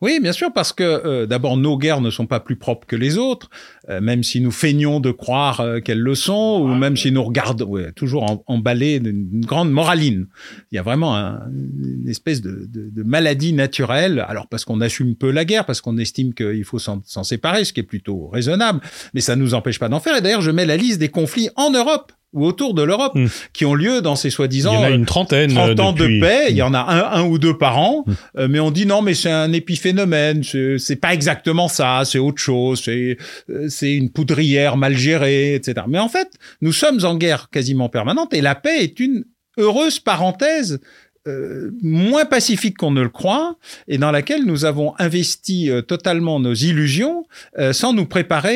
Oui, 0.00 0.20
bien 0.20 0.30
sûr, 0.30 0.52
parce 0.52 0.72
que 0.72 0.84
euh, 0.84 1.26
d'abord, 1.26 1.56
nos 1.56 1.76
guerres 1.76 2.00
ne 2.00 2.10
sont 2.10 2.26
pas 2.26 2.38
plus 2.38 2.54
propres 2.54 2.86
que 2.86 2.94
les 2.94 3.18
autres, 3.18 3.50
euh, 3.88 4.00
même 4.00 4.22
si 4.22 4.40
nous 4.40 4.52
feignons 4.52 5.00
de 5.00 5.10
croire 5.10 5.58
euh, 5.58 5.80
qu'elles 5.80 5.98
le 5.98 6.14
sont, 6.14 6.60
ou 6.62 6.68
même 6.68 6.96
si 6.96 7.10
nous 7.10 7.24
regardons, 7.24 7.66
ouais, 7.66 7.90
toujours 7.92 8.44
emballés 8.46 9.00
d'une 9.00 9.44
grande 9.44 9.72
moraline. 9.72 10.28
Il 10.70 10.76
y 10.76 10.78
a 10.78 10.82
vraiment 10.82 11.16
une 11.16 12.08
espèce 12.08 12.40
de, 12.40 12.68
de, 12.72 12.90
de, 12.90 13.02
maladie 13.02 13.52
naturelle, 13.52 14.24
alors 14.28 14.46
parce 14.46 14.64
qu'on 14.64 14.80
assume 14.80 15.16
peu 15.16 15.32
la 15.32 15.44
guerre, 15.44 15.66
parce 15.66 15.80
qu'on 15.80 15.98
estime 15.98 16.32
qu'il 16.32 16.64
faut 16.64 16.78
s'en 16.78 17.02
séparer, 17.24 17.64
ce 17.64 17.72
qui 17.72 17.80
est 17.80 17.84
plutôt 17.84 18.28
raisonnable, 18.28 18.80
mais 19.14 19.20
ça 19.20 19.34
ne 19.34 19.42
nous 19.42 19.54
empêche 19.54 19.80
pas 19.80 19.88
d'en 19.88 19.98
faire. 19.98 20.16
Et 20.16 20.20
d'ailleurs, 20.20 20.42
je 20.42 20.52
mets 20.52 20.66
la 20.66 20.76
liste 20.76 21.00
des 21.00 21.08
conflits 21.08 21.48
en 21.56 21.70
Europe 21.70 22.12
ou 22.34 22.44
autour 22.44 22.74
de 22.74 22.82
l'Europe 22.82 23.14
hmm. 23.14 23.26
qui 23.52 23.64
ont 23.64 23.74
lieu 23.74 24.02
dans 24.02 24.16
ces 24.16 24.30
soi-disant 24.30 24.72
il 24.72 24.74
y 24.74 24.78
en 24.78 24.82
a 24.84 24.90
une 24.90 25.06
trentaine 25.06 25.54
30 25.54 25.80
ans 25.80 25.92
de 25.92 26.20
paix. 26.20 26.46
Il 26.50 26.56
y 26.56 26.62
en 26.62 26.74
a 26.74 26.80
un, 26.80 27.20
un 27.20 27.24
ou 27.24 27.38
deux 27.38 27.56
par 27.56 27.78
an. 27.78 28.04
Hmm. 28.06 28.12
euh, 28.38 28.48
mais 28.50 28.60
on 28.60 28.70
dit 28.70 28.86
non 28.86 29.02
mais 29.02 29.14
c'est 29.14 29.30
un 29.30 29.52
épiphénomène. 29.52 30.42
C'est 30.42 30.96
pas 30.96 31.14
exactement 31.14 31.68
ça. 31.68 32.02
C'est 32.04 32.18
autre 32.18 32.40
chose. 32.40 32.82
C'est 32.84 33.16
euh, 33.50 33.68
c'est 33.68 33.94
une 33.94 34.10
poudrière 34.10 34.76
mal 34.76 34.96
gérée 34.96 35.54
etc 35.54 35.86
mais 35.88 35.98
en 35.98 36.08
fait 36.08 36.28
nous 36.60 36.72
sommes 36.72 37.04
en 37.04 37.16
guerre 37.16 37.48
quasiment 37.50 37.88
permanente 37.88 38.34
et 38.34 38.40
la 38.40 38.54
paix 38.54 38.82
est 38.82 39.00
une 39.00 39.24
heureuse 39.58 40.00
parenthèse 40.00 40.80
euh, 41.28 41.70
moins 41.82 42.24
pacifique 42.24 42.76
qu'on 42.76 42.90
ne 42.90 43.02
le 43.02 43.08
croit 43.08 43.56
et 43.86 43.98
dans 43.98 44.10
laquelle 44.10 44.44
nous 44.44 44.64
avons 44.64 44.94
investi 44.98 45.70
euh, 45.70 45.82
totalement 45.82 46.40
nos 46.40 46.54
illusions 46.54 47.26
euh, 47.58 47.72
sans 47.72 47.92
nous 47.92 48.06
préparer 48.06 48.48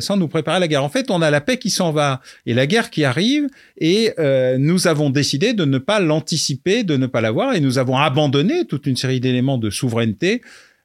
sans 0.00 0.16
nous 0.16 0.28
préparer 0.28 0.56
à 0.56 0.60
la 0.60 0.68
guerre. 0.68 0.84
En 0.84 0.88
fait, 0.88 1.10
on 1.10 1.22
a 1.22 1.30
la 1.30 1.40
paix 1.40 1.58
qui 1.58 1.70
s'en 1.70 1.92
va 1.92 2.20
et 2.46 2.54
la 2.54 2.66
guerre 2.66 2.90
qui 2.90 3.04
arrive 3.04 3.46
et 3.78 4.12
nous 4.58 4.86
avons 4.86 5.10
décidé 5.10 5.52
de 5.52 5.64
ne 5.64 5.78
pas 5.78 6.00
l'anticiper, 6.00 6.84
de 6.84 6.96
ne 6.96 7.06
pas 7.06 7.20
l'avoir 7.20 7.54
et 7.54 7.60
nous 7.60 7.78
avons 7.78 7.96
abandonné 7.96 8.64
toute 8.64 8.86
une 8.86 8.96
série 8.96 9.20
d'éléments 9.20 9.58
de 9.58 9.70
souveraineté 9.70 10.42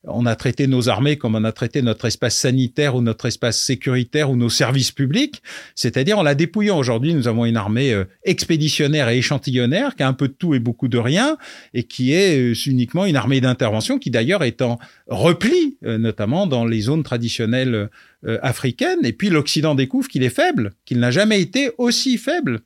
on 0.07 0.25
a 0.25 0.35
traité 0.35 0.67
nos 0.67 0.89
armées 0.89 1.17
comme 1.17 1.35
on 1.35 1.43
a 1.43 1.51
traité 1.51 1.81
notre 1.81 2.05
espace 2.05 2.35
sanitaire 2.35 2.95
ou 2.95 3.01
notre 3.01 3.25
espace 3.25 3.59
sécuritaire 3.59 4.29
ou 4.29 4.35
nos 4.35 4.49
services 4.49 4.91
publics, 4.91 5.41
c'est-à-dire 5.75 6.19
en 6.19 6.23
la 6.23 6.35
dépouillant. 6.35 6.77
Aujourd'hui, 6.77 7.13
nous 7.13 7.27
avons 7.27 7.45
une 7.45 7.57
armée 7.57 7.93
euh, 7.93 8.05
expéditionnaire 8.23 9.09
et 9.09 9.17
échantillonnaire 9.17 9.95
qui 9.95 10.03
a 10.03 10.07
un 10.07 10.13
peu 10.13 10.27
de 10.27 10.33
tout 10.33 10.53
et 10.53 10.59
beaucoup 10.59 10.87
de 10.87 10.97
rien 10.97 11.37
et 11.73 11.83
qui 11.83 12.13
est 12.13 12.37
euh, 12.37 12.53
uniquement 12.65 13.05
une 13.05 13.15
armée 13.15 13.41
d'intervention 13.41 13.99
qui 13.99 14.11
d'ailleurs 14.11 14.43
est 14.43 14.61
en 14.61 14.79
repli, 15.07 15.77
euh, 15.85 15.97
notamment 15.97 16.47
dans 16.47 16.65
les 16.65 16.81
zones 16.81 17.03
traditionnelles 17.03 17.89
africaines. 18.41 19.05
Et 19.05 19.13
puis 19.13 19.29
l'Occident 19.29 19.75
découvre 19.75 20.07
qu'il 20.07 20.23
est 20.23 20.29
faible, 20.29 20.71
qu'il 20.85 20.99
n'a 20.99 21.11
jamais 21.11 21.39
été 21.41 21.69
aussi 21.77 22.17
faible. 22.17 22.61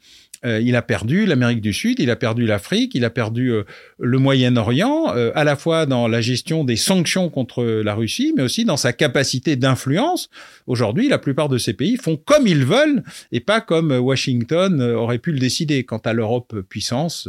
Euh, 0.45 0.61
il 0.61 0.75
a 0.75 0.81
perdu 0.81 1.25
l'Amérique 1.25 1.59
du 1.59 1.73
Sud, 1.73 1.99
il 1.99 2.09
a 2.09 2.15
perdu 2.15 2.45
l'Afrique, 2.45 2.95
il 2.95 3.03
a 3.03 3.09
perdu 3.09 3.51
euh, 3.51 3.63
le 3.99 4.19
Moyen-Orient, 4.19 5.13
euh, 5.13 5.31
à 5.35 5.43
la 5.43 5.57
fois 5.57 5.85
dans 5.85 6.07
la 6.07 6.21
gestion 6.21 6.63
des 6.63 6.77
sanctions 6.77 7.29
contre 7.29 7.63
la 7.63 7.93
Russie, 7.93 8.33
mais 8.37 8.43
aussi 8.43 8.63
dans 8.63 8.77
sa 8.77 8.93
capacité 8.93 9.57
d'influence. 9.57 10.29
Aujourd'hui, 10.65 11.09
la 11.09 11.17
plupart 11.17 11.49
de 11.49 11.57
ces 11.57 11.73
pays 11.73 11.97
font 11.97 12.15
comme 12.15 12.47
ils 12.47 12.63
veulent 12.63 13.03
et 13.33 13.41
pas 13.41 13.59
comme 13.59 13.91
Washington 13.91 14.81
aurait 14.81 15.17
pu 15.17 15.31
le 15.33 15.39
décider. 15.39 15.83
Quant 15.83 15.97
à 15.97 16.13
l'Europe 16.13 16.61
puissance, 16.69 17.27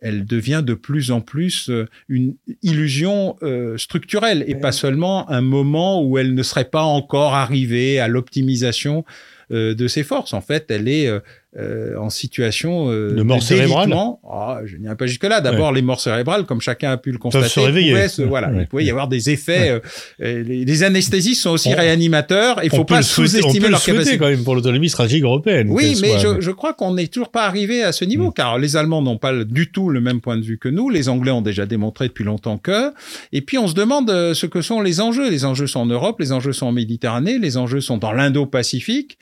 elle 0.00 0.24
devient 0.24 0.62
de 0.64 0.74
plus 0.74 1.10
en 1.10 1.20
plus 1.20 1.70
une 2.08 2.34
illusion 2.62 3.36
structurelle 3.76 4.44
et 4.46 4.54
pas 4.54 4.72
seulement 4.72 5.30
un 5.30 5.42
moment 5.42 6.02
où 6.02 6.18
elle 6.18 6.34
ne 6.34 6.42
serait 6.42 6.70
pas 6.70 6.82
encore 6.82 7.34
arrivée 7.34 8.00
à 8.00 8.08
l'optimisation 8.08 9.04
de 9.50 9.86
ses 9.86 10.02
forces. 10.02 10.32
En 10.32 10.40
fait, 10.40 10.70
elle 10.70 10.88
est 10.88 11.10
euh, 11.58 11.96
en 11.98 12.08
situation 12.08 12.88
euh, 12.88 13.16
de 13.16 13.22
mort 13.22 13.42
cérébrale. 13.42 13.92
Ah, 14.30 14.60
je 14.64 14.76
n'irai 14.76 14.94
pas 14.94 15.06
jusque 15.06 15.24
là. 15.24 15.40
D'abord, 15.40 15.72
les 15.72 15.82
morts 15.82 16.00
cérébrales, 16.00 16.44
comme 16.44 16.60
chacun 16.60 16.92
a 16.92 16.96
pu 16.98 17.10
le 17.10 17.18
constater, 17.18 17.48
se 17.48 17.58
réveiller. 17.58 18.06
Se, 18.06 18.22
voilà, 18.22 18.52
il 18.56 18.66
pouvait 18.68 18.84
y 18.84 18.90
avoir 18.90 19.08
des 19.08 19.30
effets. 19.30 19.80
Euh, 20.20 20.42
les, 20.44 20.64
les, 20.64 20.82
anesthésistes 20.84 21.42
sont 21.42 21.50
aussi 21.50 21.70
on, 21.72 21.76
réanimateurs. 21.76 22.60
Il 22.62 22.70
faut 22.70 22.84
pas 22.84 23.02
sous-estimer 23.02 23.70
leur 23.70 23.82
capacité. 23.82 24.18
quand 24.18 24.28
même 24.28 24.44
pour 24.44 24.54
l'autonomie 24.54 24.88
stratégique 24.88 25.24
européenne. 25.24 25.68
Oui, 25.70 25.98
mais 26.00 26.20
soit, 26.20 26.36
je, 26.36 26.40
je, 26.40 26.50
crois 26.52 26.74
qu'on 26.74 26.94
n'est 26.94 27.08
toujours 27.08 27.30
pas 27.30 27.44
arrivé 27.44 27.82
à 27.82 27.90
ce 27.90 28.04
niveau, 28.04 28.28
mm. 28.28 28.34
car 28.34 28.58
les 28.58 28.76
Allemands 28.76 29.02
n'ont 29.02 29.18
pas 29.18 29.32
du 29.44 29.72
tout 29.72 29.88
le 29.88 30.00
même 30.00 30.20
point 30.20 30.36
de 30.36 30.42
vue 30.42 30.58
que 30.58 30.68
nous. 30.68 30.90
Les 30.90 31.08
Anglais 31.08 31.32
ont 31.32 31.42
déjà 31.42 31.66
démontré 31.66 32.06
depuis 32.06 32.24
longtemps 32.24 32.58
que. 32.58 32.92
Et 33.32 33.40
puis, 33.40 33.58
on 33.58 33.66
se 33.66 33.74
demande 33.74 34.08
ce 34.08 34.46
que 34.46 34.62
sont 34.62 34.80
les 34.80 35.00
enjeux. 35.00 35.28
Les 35.28 35.44
enjeux 35.44 35.66
sont 35.66 35.80
en 35.80 35.86
Europe, 35.86 36.20
les 36.20 36.30
enjeux 36.30 36.52
sont 36.52 36.66
en 36.66 36.72
Méditerranée, 36.72 37.38
les 37.38 37.56
enjeux 37.56 37.80
sont 37.80 37.96
dans 37.96 38.12
l'Indo-Pacifique. 38.12 39.18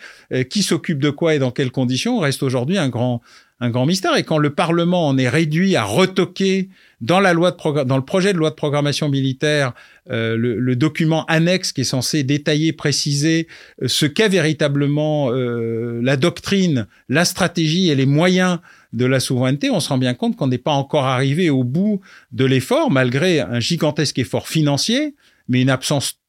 qui 0.50 0.62
s'occupe 0.62 0.98
de 0.98 1.08
quoi 1.08 1.34
et 1.34 1.38
dans 1.38 1.50
quelles 1.50 1.70
conditions? 1.70 2.25
Reste 2.26 2.42
aujourd'hui 2.42 2.78
un 2.78 2.88
grand 2.88 3.22
un 3.58 3.70
grand 3.70 3.86
mystère. 3.86 4.16
Et 4.16 4.22
quand 4.22 4.38
le 4.38 4.50
Parlement 4.50 5.08
en 5.08 5.16
est 5.18 5.28
réduit 5.28 5.76
à 5.76 5.84
retoquer 5.84 6.68
dans 7.00 7.20
la 7.20 7.32
loi 7.32 7.52
de 7.52 7.84
dans 7.84 7.96
le 7.96 8.04
projet 8.04 8.32
de 8.32 8.38
loi 8.38 8.50
de 8.50 8.54
programmation 8.54 9.08
militaire 9.08 9.72
euh, 10.10 10.36
le, 10.36 10.76
document 10.76 11.24
annexe 11.24 11.72
qui 11.72 11.80
est 11.80 11.84
censé 11.84 12.22
détailler, 12.22 12.72
préciser 12.72 13.48
euh, 13.82 13.88
ce 13.88 14.06
qu'est 14.06 14.28
véritablement 14.28 15.30
euh, 15.30 16.00
la 16.02 16.16
doctrine, 16.16 16.86
la 17.08 17.24
stratégie 17.24 17.88
et 17.88 17.94
les 17.94 18.06
moyens 18.06 18.58
de 18.92 19.04
la 19.04 19.20
souveraineté, 19.20 19.70
on 19.70 19.80
se 19.80 19.88
rend 19.88 19.98
bien 19.98 20.14
compte 20.14 20.36
qu'on 20.36 20.46
n'est 20.46 20.58
pas 20.58 20.72
encore 20.72 21.04
arrivé 21.04 21.50
au 21.50 21.64
bout 21.64 22.00
de 22.32 22.44
l'effort, 22.44 22.90
malgré 22.90 23.40
un 23.40 23.60
gigantesque 23.60 24.18
effort 24.18 24.48
financier, 24.48 25.16
mais 25.48 25.60
une 25.60 25.70
absence 25.70 26.20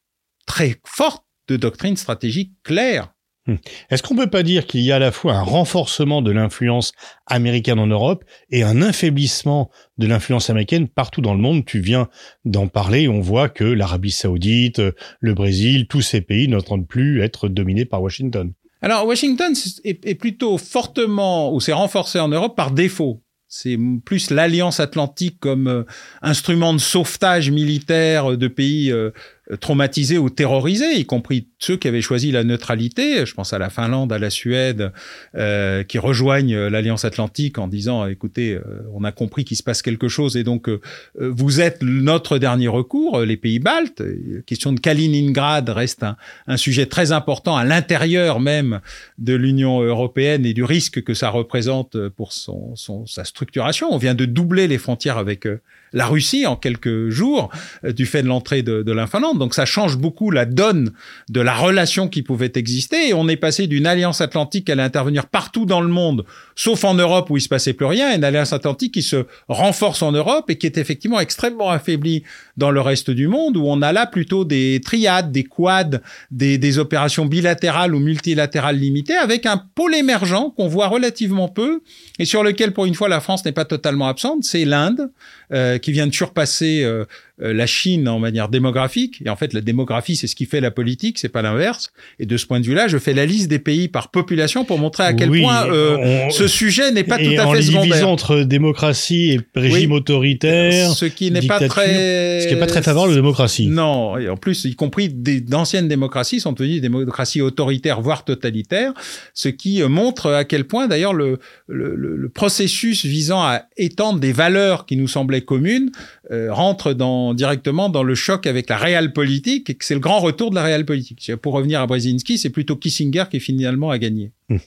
très 0.45 0.75
forte 0.85 1.23
de 1.47 1.55
doctrine 1.55 1.95
stratégique 1.95 2.51
claire. 2.63 3.13
Hmm. 3.47 3.55
Est-ce 3.89 4.03
qu'on 4.03 4.15
peut 4.15 4.29
pas 4.29 4.43
dire 4.43 4.67
qu'il 4.67 4.81
y 4.81 4.91
a 4.91 4.97
à 4.97 4.99
la 4.99 5.11
fois 5.11 5.35
un 5.35 5.41
renforcement 5.41 6.21
de 6.21 6.31
l'influence 6.31 6.91
américaine 7.25 7.79
en 7.79 7.87
Europe 7.87 8.25
et 8.51 8.63
un 8.63 8.81
affaiblissement 8.81 9.71
de 9.97 10.05
l'influence 10.05 10.49
américaine 10.49 10.89
partout 10.89 11.21
dans 11.21 11.33
le 11.33 11.39
monde? 11.39 11.65
Tu 11.65 11.79
viens 11.79 12.09
d'en 12.43 12.67
parler, 12.67 13.07
on 13.07 13.21
voit 13.21 13.47
que 13.47 13.63
l'Arabie 13.63 14.11
saoudite, 14.11 14.81
le 15.21 15.33
Brésil, 15.33 15.87
tous 15.87 16.01
ces 16.01 16.21
pays 16.21 16.49
n'entendent 16.49 16.87
plus 16.87 17.21
être 17.21 17.47
dominés 17.47 17.85
par 17.85 18.01
Washington. 18.01 18.53
Alors 18.81 19.07
Washington 19.07 19.53
est, 19.83 20.15
plutôt 20.15 20.57
fortement, 20.57 21.53
ou 21.53 21.59
s'est 21.59 21.73
renforcé 21.73 22.19
en 22.19 22.27
Europe 22.27 22.55
par 22.55 22.71
défaut. 22.71 23.23
C'est 23.47 23.77
plus 24.03 24.29
l'Alliance 24.29 24.81
Atlantique 24.81 25.39
comme 25.39 25.67
euh, 25.67 25.83
instrument 26.21 26.73
de 26.73 26.79
sauvetage 26.79 27.49
militaire 27.49 28.37
de 28.37 28.47
pays 28.49 28.91
euh, 28.91 29.11
traumatisés 29.55 30.17
ou 30.17 30.29
terrorisés, 30.29 30.99
y 30.99 31.05
compris 31.05 31.47
ceux 31.59 31.77
qui 31.77 31.87
avaient 31.87 32.01
choisi 32.01 32.31
la 32.31 32.43
neutralité. 32.43 33.25
Je 33.25 33.33
pense 33.33 33.53
à 33.53 33.59
la 33.59 33.69
Finlande, 33.69 34.11
à 34.11 34.19
la 34.19 34.29
Suède, 34.29 34.91
euh, 35.35 35.83
qui 35.83 35.99
rejoignent 35.99 36.67
l'Alliance 36.67 37.05
Atlantique 37.05 37.57
en 37.57 37.67
disant 37.67 38.05
"Écoutez, 38.07 38.55
euh, 38.55 38.61
on 38.93 39.03
a 39.03 39.11
compris 39.11 39.45
qu'il 39.45 39.55
se 39.55 39.63
passe 39.63 39.81
quelque 39.81 40.09
chose 40.09 40.35
et 40.35 40.43
donc 40.43 40.67
euh, 40.67 40.81
vous 41.15 41.61
êtes 41.61 41.81
notre 41.81 42.37
dernier 42.37 42.67
recours." 42.67 43.21
Les 43.21 43.37
pays 43.37 43.59
baltes. 43.59 44.01
La 44.01 44.41
question 44.41 44.73
de 44.73 44.79
Kaliningrad 44.79 45.69
reste 45.69 46.03
un, 46.03 46.17
un 46.47 46.57
sujet 46.57 46.85
très 46.85 47.11
important 47.11 47.55
à 47.55 47.63
l'intérieur 47.63 48.39
même 48.39 48.81
de 49.17 49.33
l'Union 49.33 49.81
européenne 49.81 50.45
et 50.45 50.53
du 50.53 50.63
risque 50.63 51.03
que 51.03 51.13
ça 51.13 51.29
représente 51.29 52.09
pour 52.09 52.33
son, 52.33 52.75
son, 52.75 53.05
sa 53.05 53.23
structuration. 53.23 53.87
On 53.91 53.97
vient 53.97 54.15
de 54.15 54.25
doubler 54.25 54.67
les 54.67 54.77
frontières 54.77 55.17
avec 55.17 55.47
la 55.93 56.05
Russie 56.05 56.45
en 56.45 56.55
quelques 56.55 57.09
jours 57.09 57.49
euh, 57.83 57.91
du 57.91 58.05
fait 58.05 58.23
de 58.23 58.27
l'entrée 58.27 58.61
de, 58.61 58.83
de 58.83 58.91
la 58.91 59.07
Finlande. 59.07 59.39
Donc 59.39 59.53
ça 59.53 59.65
change 59.65 59.97
beaucoup 59.97 60.31
la 60.31 60.45
donne 60.45 60.91
de 61.29 61.41
la 61.41 61.55
relation 61.55 62.07
qui 62.07 62.21
pouvait 62.21 62.51
exister 62.55 63.09
et 63.09 63.13
on 63.13 63.27
est 63.27 63.37
passé 63.37 63.67
d'une 63.67 63.87
alliance 63.87 64.21
atlantique 64.21 64.65
qui 64.65 64.71
allait 64.71 64.83
intervenir 64.83 65.27
partout 65.27 65.65
dans 65.65 65.81
le 65.81 65.87
monde, 65.87 66.25
sauf 66.57 66.83
en 66.83 66.95
Europe 66.95 67.29
où 67.29 67.37
il 67.37 67.41
se 67.41 67.47
passait 67.47 67.71
plus 67.71 67.85
rien, 67.85 68.13
une 68.13 68.23
alliance 68.23 68.51
atlantique 68.51 68.95
qui 68.95 69.03
se 69.03 69.25
renforce 69.47 70.01
en 70.01 70.11
Europe 70.11 70.49
et 70.49 70.57
qui 70.57 70.65
est 70.65 70.77
effectivement 70.77 71.19
extrêmement 71.19 71.69
affaiblie 71.69 72.23
dans 72.57 72.71
le 72.71 72.81
reste 72.81 73.11
du 73.11 73.27
monde 73.27 73.55
où 73.55 73.65
on 73.67 73.81
a 73.81 73.93
là 73.93 74.07
plutôt 74.07 74.43
des 74.43 74.81
triades, 74.83 75.31
des 75.31 75.43
quads, 75.43 76.01
des, 76.31 76.57
des 76.57 76.79
opérations 76.79 77.27
bilatérales 77.27 77.93
ou 77.93 77.99
multilatérales 77.99 78.77
limitées 78.77 79.15
avec 79.15 79.45
un 79.45 79.63
pôle 79.75 79.95
émergent 79.95 80.51
qu'on 80.57 80.67
voit 80.67 80.87
relativement 80.87 81.47
peu 81.47 81.81
et 82.17 82.25
sur 82.25 82.43
lequel 82.43 82.73
pour 82.73 82.85
une 82.85 82.95
fois 82.95 83.07
la 83.07 83.21
France 83.21 83.45
n'est 83.45 83.51
pas 83.51 83.65
totalement 83.65 84.07
absente, 84.07 84.43
c'est 84.43 84.65
l'Inde. 84.65 85.11
Euh, 85.53 85.77
qui 85.77 85.93
vient 85.93 86.07
de 86.07 86.13
surpasser 86.13 86.83
euh, 86.83 87.05
la 87.39 87.65
Chine 87.67 88.07
en 88.07 88.19
manière 88.19 88.49
démographique. 88.49 89.21
Et 89.25 89.29
en 89.29 89.35
fait, 89.35 89.53
la 89.53 89.61
démographie, 89.61 90.15
c'est 90.15 90.27
ce 90.27 90.35
qui 90.35 90.45
fait 90.45 90.61
la 90.61 90.71
politique, 90.71 91.19
c'est 91.19 91.29
pas 91.29 91.41
l'inverse. 91.41 91.91
Et 92.19 92.25
de 92.25 92.37
ce 92.37 92.45
point 92.45 92.59
de 92.59 92.65
vue-là, 92.65 92.87
je 92.87 92.97
fais 92.97 93.13
la 93.13 93.25
liste 93.25 93.47
des 93.47 93.59
pays 93.59 93.87
par 93.87 94.09
population 94.09 94.65
pour 94.65 94.79
montrer 94.79 95.03
à 95.03 95.13
quel 95.13 95.29
point 95.29 95.67
euh, 95.67 96.29
ce 96.29 96.47
sujet 96.47 96.91
n'est 96.91 97.03
pas 97.03 97.17
tout 97.17 97.35
à 97.37 97.53
fait 97.53 97.61
secondaire. 97.61 98.09
entre 98.09 98.41
démocratie 98.41 99.31
et 99.31 99.41
régime 99.59 99.91
autoritaire, 99.91 100.91
ce 100.91 101.05
qui 101.05 101.31
n'est 101.31 101.41
pas 101.41 101.59
très, 101.67 102.41
ce 102.41 102.47
qui 102.47 102.53
n'est 102.53 102.59
pas 102.59 102.67
très 102.67 102.81
favorable 102.81 103.11
à 103.11 103.15
la 103.15 103.21
démocratie. 103.21 103.67
Non, 103.67 104.17
et 104.17 104.29
en 104.29 104.37
plus, 104.37 104.65
y 104.65 104.75
compris 104.75 105.09
d'anciennes 105.09 105.87
démocraties 105.87 106.39
sont 106.39 106.53
devenues 106.53 106.75
des 106.75 106.81
démocraties 106.81 107.41
autoritaires, 107.41 108.01
voire 108.01 108.23
totalitaires, 108.25 108.93
ce 109.33 109.49
qui 109.49 109.81
euh, 109.81 109.89
montre 109.89 110.31
à 110.31 110.43
quel 110.43 110.65
point, 110.65 110.87
d'ailleurs, 110.87 111.13
le, 111.13 111.39
le, 111.67 111.95
le, 111.95 112.29
processus 112.29 113.05
visant 113.05 113.41
à 113.41 113.63
étendre 113.77 114.19
des 114.19 114.31
valeurs 114.31 114.85
qui 114.85 114.97
nous 114.97 115.07
semblaient 115.07 115.41
communes 115.41 115.91
euh, 116.31 116.53
rentre 116.53 116.93
dans 116.93 117.26
directement 117.33 117.89
dans 117.89 118.03
le 118.03 118.15
choc 118.15 118.47
avec 118.47 118.69
la 118.69 118.77
réelle 118.77 119.13
politique 119.13 119.69
et 119.69 119.75
que 119.75 119.85
c'est 119.85 119.93
le 119.93 119.99
grand 119.99 120.19
retour 120.19 120.49
de 120.49 120.55
la 120.55 120.63
réelle 120.63 120.85
politique. 120.85 121.31
Pour 121.41 121.53
revenir 121.53 121.81
à 121.81 121.87
Brzezinski, 121.87 122.37
c'est 122.37 122.49
plutôt 122.49 122.75
Kissinger 122.75 123.25
qui 123.29 123.39
finalement 123.39 123.89
a 123.89 123.97
gagné. 123.97 124.31
Hum. 124.49 124.59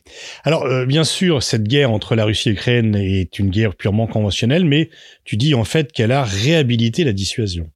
Alors, 0.45 0.65
euh, 0.65 0.87
bien 0.87 1.05
sûr, 1.05 1.43
cette 1.43 1.65
guerre 1.65 1.91
entre 1.91 2.15
la 2.15 2.25
Russie 2.25 2.49
et 2.49 2.53
l'Ukraine 2.53 2.95
est 2.97 3.39
une 3.39 3.51
guerre 3.51 3.75
purement 3.75 4.07
conventionnelle, 4.07 4.65
mais 4.65 4.91
tu 5.25 5.37
dis 5.37 5.55
en 5.55 5.65
fait 5.65 5.93
qu'elle 5.93 6.13
a 6.13 6.25
réhabilité 6.25 7.05
la 7.05 7.13
dissuasion. 7.13 7.71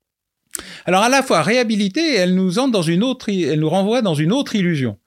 Alors 0.86 1.02
à 1.02 1.08
la 1.08 1.22
fois 1.22 1.42
réhabilité, 1.42 2.14
elle 2.14 2.34
nous 2.34 2.58
entre 2.58 2.72
dans 2.72 2.82
une 2.82 3.02
autre, 3.02 3.28
elle 3.28 3.60
nous 3.60 3.68
renvoie 3.68 4.02
dans 4.02 4.14
une 4.14 4.32
autre 4.32 4.54
illusion. 4.54 4.98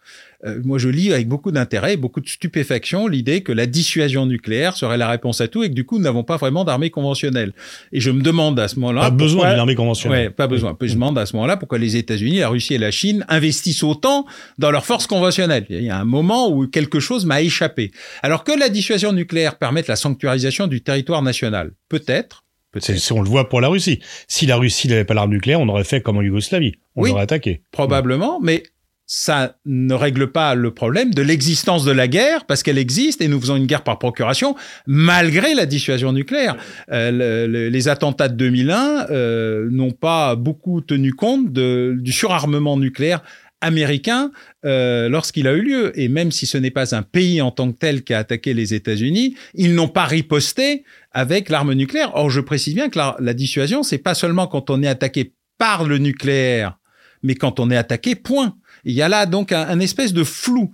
Euh, 0.48 0.62
moi, 0.64 0.78
je 0.78 0.90
lis 0.90 1.14
avec 1.14 1.28
beaucoup 1.28 1.52
d'intérêt, 1.52 1.98
beaucoup 1.98 2.22
de 2.22 2.28
stupéfaction, 2.28 3.08
l'idée 3.08 3.42
que 3.42 3.52
la 3.52 3.66
dissuasion 3.66 4.26
nucléaire 4.26 4.76
serait 4.76 4.98
la 4.98 5.10
réponse 5.10 5.42
à 5.42 5.48
tout 5.48 5.64
et 5.64 5.70
que 5.70 5.74
du 5.74 5.86
coup, 5.86 5.98
nous 5.98 6.04
n'avons 6.04 6.24
pas 6.24 6.38
vraiment 6.38 6.64
d'armée 6.64 6.90
conventionnelle. 6.90 7.54
Et 7.92 8.00
je 8.00 8.12
me 8.12 8.22
demande 8.22 8.60
à 8.60 8.68
ce 8.68 8.80
moment-là... 8.80 9.02
Pas 9.02 9.10
besoin 9.12 9.50
d'une 9.50 9.60
armée 9.60 9.76
conventionnelle. 9.76 10.28
Ouais, 10.28 10.30
pas 10.30 10.48
besoin. 10.48 10.78
Je 10.80 10.86
me 10.88 10.94
demande 10.94 11.18
à 11.18 11.26
ce 11.26 11.36
moment-là 11.36 11.58
pourquoi 11.58 11.78
les 11.78 11.98
États-Unis, 11.98 12.40
la 12.40 12.50
Russie 12.50 12.74
et 12.74 12.78
la 12.78 12.92
Chine 12.92 13.26
investissent 13.28 13.84
autant 13.84 14.26
dans 14.58 14.72
leurs 14.72 14.86
forces 14.86 15.08
conventionnelles. 15.08 15.66
Il 15.70 15.84
y 15.84 15.90
a 15.90 16.00
un 16.00 16.06
moment 16.06 16.50
où 16.50 16.68
quelque 16.68 17.00
chose 17.00 17.26
m'a 17.26 17.42
échappé. 17.42 17.92
Alors 18.24 18.44
que 18.44 18.58
la 18.58 18.70
dissuasion 18.70 19.14
nucléaire 19.14 19.58
permette 19.58 19.88
la 19.88 19.96
sanctuarisation 19.96 20.68
du 20.68 20.82
territoire 20.82 21.22
national, 21.22 21.72
peut-être, 21.90 22.44
si 22.80 23.12
on 23.12 23.22
le 23.22 23.30
voit 23.30 23.50
pour 23.50 23.62
la 23.62 23.70
Russie. 23.70 24.00
Si 24.28 24.46
la 24.46 24.56
Russie 24.56 24.88
n'avait 24.88 25.06
pas 25.06 25.14
l'arme 25.14 25.32
nucléaire, 25.32 25.60
on 25.60 25.70
aurait 25.70 25.84
fait 25.84 26.02
comme 26.02 26.18
en 26.18 26.22
Yougoslavie. 26.22 26.74
On 26.96 27.10
aurait 27.10 27.24
attaqué. 27.24 27.62
Probablement, 27.72 28.40
mais 28.40 28.64
ça 29.08 29.56
ne 29.66 29.94
règle 29.94 30.34
pas 30.34 30.54
le 30.54 30.72
problème 30.72 31.14
de 31.14 31.22
l'existence 31.22 31.86
de 31.86 31.92
la 31.92 32.10
guerre, 32.10 32.46
parce 32.46 32.62
qu'elle 32.62 32.78
existe 32.78 33.22
et 33.22 33.30
nous 33.30 33.40
faisons 33.40 33.56
une 33.56 33.66
guerre 33.66 33.84
par 33.84 34.00
procuration, 34.00 34.56
malgré 34.86 35.56
la 35.56 35.66
dissuasion 35.66 36.12
nucléaire. 36.12 36.58
Euh, 36.92 37.70
les 37.70 37.88
attentats 37.88 38.28
de 38.28 38.36
2001 38.36 39.08
euh, 39.10 39.70
n'ont 39.72 39.92
pas 39.92 40.36
beaucoup 40.36 40.82
tenu 40.82 41.14
compte 41.14 41.54
de, 41.54 41.96
du 41.98 42.12
surarmement 42.12 42.76
nucléaire 42.76 43.24
américain 43.62 44.32
euh, 44.66 45.08
lorsqu'il 45.08 45.48
a 45.48 45.54
eu 45.54 45.62
lieu. 45.62 45.98
Et 45.98 46.10
même 46.10 46.34
si 46.34 46.46
ce 46.46 46.58
n'est 46.58 46.70
pas 46.70 46.94
un 46.94 47.02
pays 47.02 47.42
en 47.42 47.52
tant 47.52 47.72
que 47.72 47.78
tel 47.78 48.04
qui 48.04 48.14
a 48.14 48.20
attaqué 48.20 48.54
les 48.54 48.74
États-Unis, 48.74 49.36
ils 49.54 49.74
n'ont 49.74 49.88
pas 49.88 50.06
riposté 50.06 50.84
avec 51.14 51.48
l'arme 51.48 51.74
nucléaire. 51.74 52.12
Or, 52.16 52.30
je 52.30 52.42
précise 52.42 52.76
bien 52.76 52.90
que 52.90 52.98
la, 52.98 53.16
la 53.22 53.34
dissuasion, 53.34 53.84
c'est 53.84 53.98
pas 54.00 54.16
seulement 54.16 54.48
quand 54.48 54.70
on 54.70 54.84
est 54.84 54.88
attaqué 54.88 55.34
par 55.58 55.86
le 55.86 55.98
nucléaire, 55.98 56.78
mais 57.24 57.36
quand 57.36 57.62
on 57.62 57.72
est 57.72 57.78
attaqué, 57.78 58.16
point. 58.16 58.56
Il 58.88 58.94
y 58.94 59.02
a 59.02 59.10
là 59.10 59.26
donc 59.26 59.52
un, 59.52 59.80
espèce 59.82 60.14
de 60.14 60.24
flou. 60.24 60.72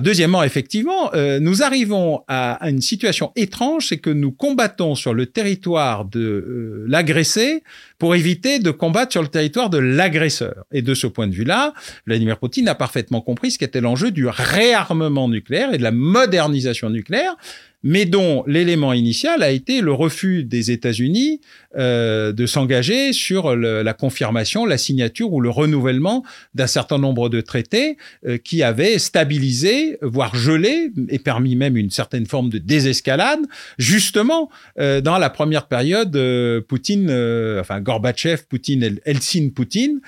Deuxièmement, 0.00 0.42
effectivement, 0.42 1.14
euh, 1.14 1.38
nous 1.38 1.62
arrivons 1.62 2.22
à, 2.26 2.58
une 2.68 2.80
situation 2.80 3.30
étrange, 3.36 3.86
c'est 3.86 3.98
que 3.98 4.10
nous 4.10 4.32
combattons 4.32 4.96
sur 4.96 5.14
le 5.14 5.26
territoire 5.26 6.04
de 6.04 6.20
euh, 6.20 6.84
l'agressé 6.88 7.62
pour 7.98 8.16
éviter 8.16 8.58
de 8.58 8.72
combattre 8.72 9.12
sur 9.12 9.22
le 9.22 9.28
territoire 9.28 9.70
de 9.70 9.78
l'agresseur. 9.78 10.64
Et 10.72 10.82
de 10.82 10.92
ce 10.92 11.06
point 11.06 11.28
de 11.28 11.34
vue-là, 11.34 11.72
Vladimir 12.04 12.36
Poutine 12.36 12.66
a 12.66 12.74
parfaitement 12.74 13.20
compris 13.20 13.52
ce 13.52 13.58
qu'était 13.58 13.80
l'enjeu 13.80 14.10
du 14.10 14.26
réarmement 14.26 15.28
nucléaire 15.28 15.72
et 15.72 15.78
de 15.78 15.84
la 15.84 15.92
modernisation 15.92 16.90
nucléaire 16.90 17.36
mais 17.82 18.04
dont 18.04 18.44
l'élément 18.46 18.92
initial 18.92 19.42
a 19.42 19.50
été 19.50 19.80
le 19.80 19.92
refus 19.92 20.44
des 20.44 20.70
États-Unis 20.70 21.40
euh, 21.76 22.32
de 22.32 22.46
s'engager 22.46 23.12
sur 23.12 23.56
le, 23.56 23.82
la 23.82 23.94
confirmation, 23.94 24.66
la 24.66 24.78
signature 24.78 25.32
ou 25.32 25.40
le 25.40 25.50
renouvellement 25.50 26.24
d'un 26.54 26.66
certain 26.66 26.98
nombre 26.98 27.28
de 27.28 27.40
traités 27.40 27.96
euh, 28.26 28.38
qui 28.38 28.62
avaient 28.62 28.98
stabilisé, 28.98 29.98
voire 30.02 30.34
gelé, 30.34 30.90
et 31.08 31.18
permis 31.18 31.56
même 31.56 31.76
une 31.76 31.90
certaine 31.90 32.26
forme 32.26 32.50
de 32.50 32.58
désescalade, 32.58 33.40
justement 33.78 34.50
euh, 34.78 35.00
dans 35.00 35.18
la 35.18 35.30
première 35.30 35.66
période 35.66 36.14
euh, 36.16 36.60
Poutine, 36.60 37.08
euh, 37.10 37.60
enfin 37.60 37.80
Gorbatchev, 37.80 38.42
Poutine, 38.48 38.98
Helsin 39.04 39.50
Poutine, 39.54 40.00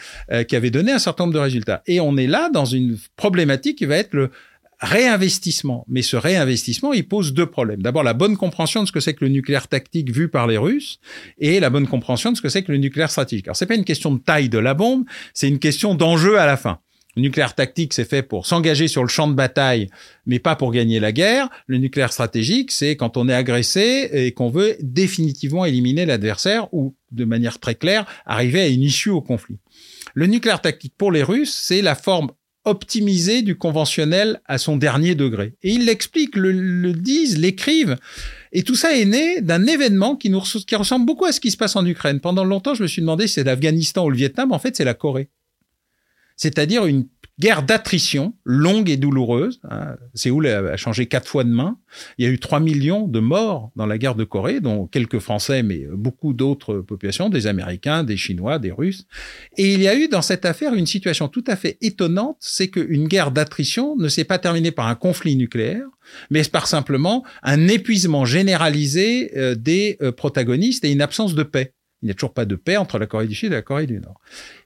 qui 0.48 0.56
avait 0.56 0.70
donné 0.70 0.92
un 0.92 0.98
certain 0.98 1.24
nombre 1.24 1.34
de 1.34 1.40
résultats. 1.40 1.82
Et 1.86 2.00
on 2.00 2.16
est 2.16 2.26
là 2.26 2.50
dans 2.50 2.64
une 2.64 2.96
problématique 3.16 3.78
qui 3.78 3.86
va 3.86 3.96
être 3.96 4.14
le 4.14 4.30
réinvestissement. 4.84 5.84
Mais 5.88 6.02
ce 6.02 6.16
réinvestissement, 6.16 6.92
il 6.92 7.08
pose 7.08 7.32
deux 7.32 7.46
problèmes. 7.46 7.82
D'abord, 7.82 8.02
la 8.02 8.14
bonne 8.14 8.36
compréhension 8.36 8.82
de 8.82 8.86
ce 8.86 8.92
que 8.92 9.00
c'est 9.00 9.14
que 9.14 9.24
le 9.24 9.30
nucléaire 9.30 9.68
tactique 9.68 10.10
vu 10.10 10.28
par 10.28 10.46
les 10.46 10.58
Russes 10.58 10.98
et 11.38 11.60
la 11.60 11.70
bonne 11.70 11.86
compréhension 11.86 12.32
de 12.32 12.36
ce 12.36 12.42
que 12.42 12.48
c'est 12.48 12.62
que 12.62 12.72
le 12.72 12.78
nucléaire 12.78 13.10
stratégique. 13.10 13.48
Alors, 13.48 13.56
c'est 13.56 13.66
pas 13.66 13.74
une 13.74 13.84
question 13.84 14.12
de 14.12 14.18
taille 14.18 14.48
de 14.48 14.58
la 14.58 14.74
bombe, 14.74 15.04
c'est 15.32 15.48
une 15.48 15.58
question 15.58 15.94
d'enjeu 15.94 16.38
à 16.38 16.46
la 16.46 16.56
fin. 16.56 16.78
Le 17.16 17.22
nucléaire 17.22 17.54
tactique, 17.54 17.92
c'est 17.92 18.08
fait 18.08 18.22
pour 18.22 18.46
s'engager 18.46 18.88
sur 18.88 19.02
le 19.02 19.08
champ 19.08 19.28
de 19.28 19.34
bataille, 19.34 19.88
mais 20.26 20.40
pas 20.40 20.56
pour 20.56 20.72
gagner 20.72 20.98
la 20.98 21.12
guerre. 21.12 21.48
Le 21.66 21.78
nucléaire 21.78 22.12
stratégique, 22.12 22.72
c'est 22.72 22.96
quand 22.96 23.16
on 23.16 23.28
est 23.28 23.34
agressé 23.34 24.10
et 24.12 24.32
qu'on 24.32 24.50
veut 24.50 24.76
définitivement 24.80 25.64
éliminer 25.64 26.06
l'adversaire 26.06 26.66
ou, 26.72 26.96
de 27.12 27.24
manière 27.24 27.60
très 27.60 27.76
claire, 27.76 28.04
arriver 28.26 28.62
à 28.62 28.68
une 28.68 28.82
issue 28.82 29.10
au 29.10 29.20
conflit. 29.20 29.58
Le 30.14 30.26
nucléaire 30.26 30.60
tactique 30.60 30.94
pour 30.98 31.12
les 31.12 31.22
Russes, 31.22 31.54
c'est 31.54 31.82
la 31.82 31.94
forme 31.94 32.32
optimisée 32.64 33.42
du 33.42 33.56
conventionnel 33.56 34.40
à 34.46 34.58
son 34.58 34.76
dernier 34.76 35.14
degré. 35.14 35.54
Et 35.62 35.70
ils 35.70 35.84
l'expliquent, 35.84 36.36
le, 36.36 36.92
disent, 36.92 37.38
l'écrivent. 37.38 37.96
Et 38.52 38.62
tout 38.62 38.74
ça 38.74 38.96
est 38.96 39.04
né 39.04 39.40
d'un 39.40 39.66
événement 39.66 40.16
qui, 40.16 40.30
nous, 40.30 40.40
qui 40.40 40.74
ressemble 40.76 41.06
beaucoup 41.06 41.24
à 41.24 41.32
ce 41.32 41.40
qui 41.40 41.50
se 41.50 41.56
passe 41.56 41.76
en 41.76 41.84
Ukraine. 41.84 42.20
Pendant 42.20 42.44
longtemps, 42.44 42.74
je 42.74 42.82
me 42.82 42.88
suis 42.88 43.02
demandé 43.02 43.26
si 43.26 43.34
c'est 43.34 43.44
l'Afghanistan 43.44 44.06
ou 44.06 44.10
le 44.10 44.16
Vietnam. 44.16 44.52
En 44.52 44.58
fait, 44.58 44.76
c'est 44.76 44.84
la 44.84 44.94
Corée 44.94 45.28
c'est-à-dire 46.36 46.86
une 46.86 47.06
guerre 47.40 47.62
d'attrition 47.62 48.34
longue 48.44 48.88
et 48.88 48.96
douloureuse. 48.96 49.60
Hein. 49.68 49.96
Séoul 50.14 50.46
a 50.46 50.76
changé 50.76 51.06
quatre 51.06 51.28
fois 51.28 51.44
de 51.44 51.50
main. 51.50 51.78
Il 52.18 52.24
y 52.24 52.28
a 52.28 52.30
eu 52.30 52.38
3 52.38 52.60
millions 52.60 53.08
de 53.08 53.18
morts 53.18 53.70
dans 53.76 53.86
la 53.86 53.98
guerre 53.98 54.14
de 54.14 54.24
Corée, 54.24 54.60
dont 54.60 54.86
quelques 54.86 55.18
Français, 55.18 55.62
mais 55.62 55.86
beaucoup 55.92 56.32
d'autres 56.32 56.76
populations, 56.78 57.28
des 57.28 57.46
Américains, 57.46 58.04
des 58.04 58.16
Chinois, 58.16 58.58
des 58.58 58.70
Russes. 58.70 59.06
Et 59.56 59.74
il 59.74 59.82
y 59.82 59.88
a 59.88 59.96
eu 59.96 60.08
dans 60.08 60.22
cette 60.22 60.44
affaire 60.44 60.74
une 60.74 60.86
situation 60.86 61.28
tout 61.28 61.44
à 61.46 61.56
fait 61.56 61.76
étonnante, 61.80 62.36
c'est 62.40 62.68
qu'une 62.68 63.08
guerre 63.08 63.30
d'attrition 63.30 63.96
ne 63.96 64.08
s'est 64.08 64.24
pas 64.24 64.38
terminée 64.38 64.70
par 64.70 64.86
un 64.86 64.94
conflit 64.94 65.36
nucléaire, 65.36 65.86
mais 66.30 66.42
par 66.44 66.66
simplement 66.66 67.24
un 67.42 67.68
épuisement 67.68 68.24
généralisé 68.24 69.36
euh, 69.36 69.54
des 69.54 69.96
euh, 70.02 70.12
protagonistes 70.12 70.84
et 70.84 70.92
une 70.92 71.00
absence 71.00 71.34
de 71.34 71.42
paix. 71.42 71.72
Il 72.04 72.08
n'y 72.08 72.10
a 72.10 72.14
toujours 72.14 72.34
pas 72.34 72.44
de 72.44 72.54
paix 72.54 72.76
entre 72.76 72.98
la 72.98 73.06
Corée 73.06 73.26
du 73.26 73.34
Sud 73.34 73.52
et 73.52 73.54
la 73.54 73.62
Corée 73.62 73.86
du 73.86 73.98
Nord. 73.98 74.20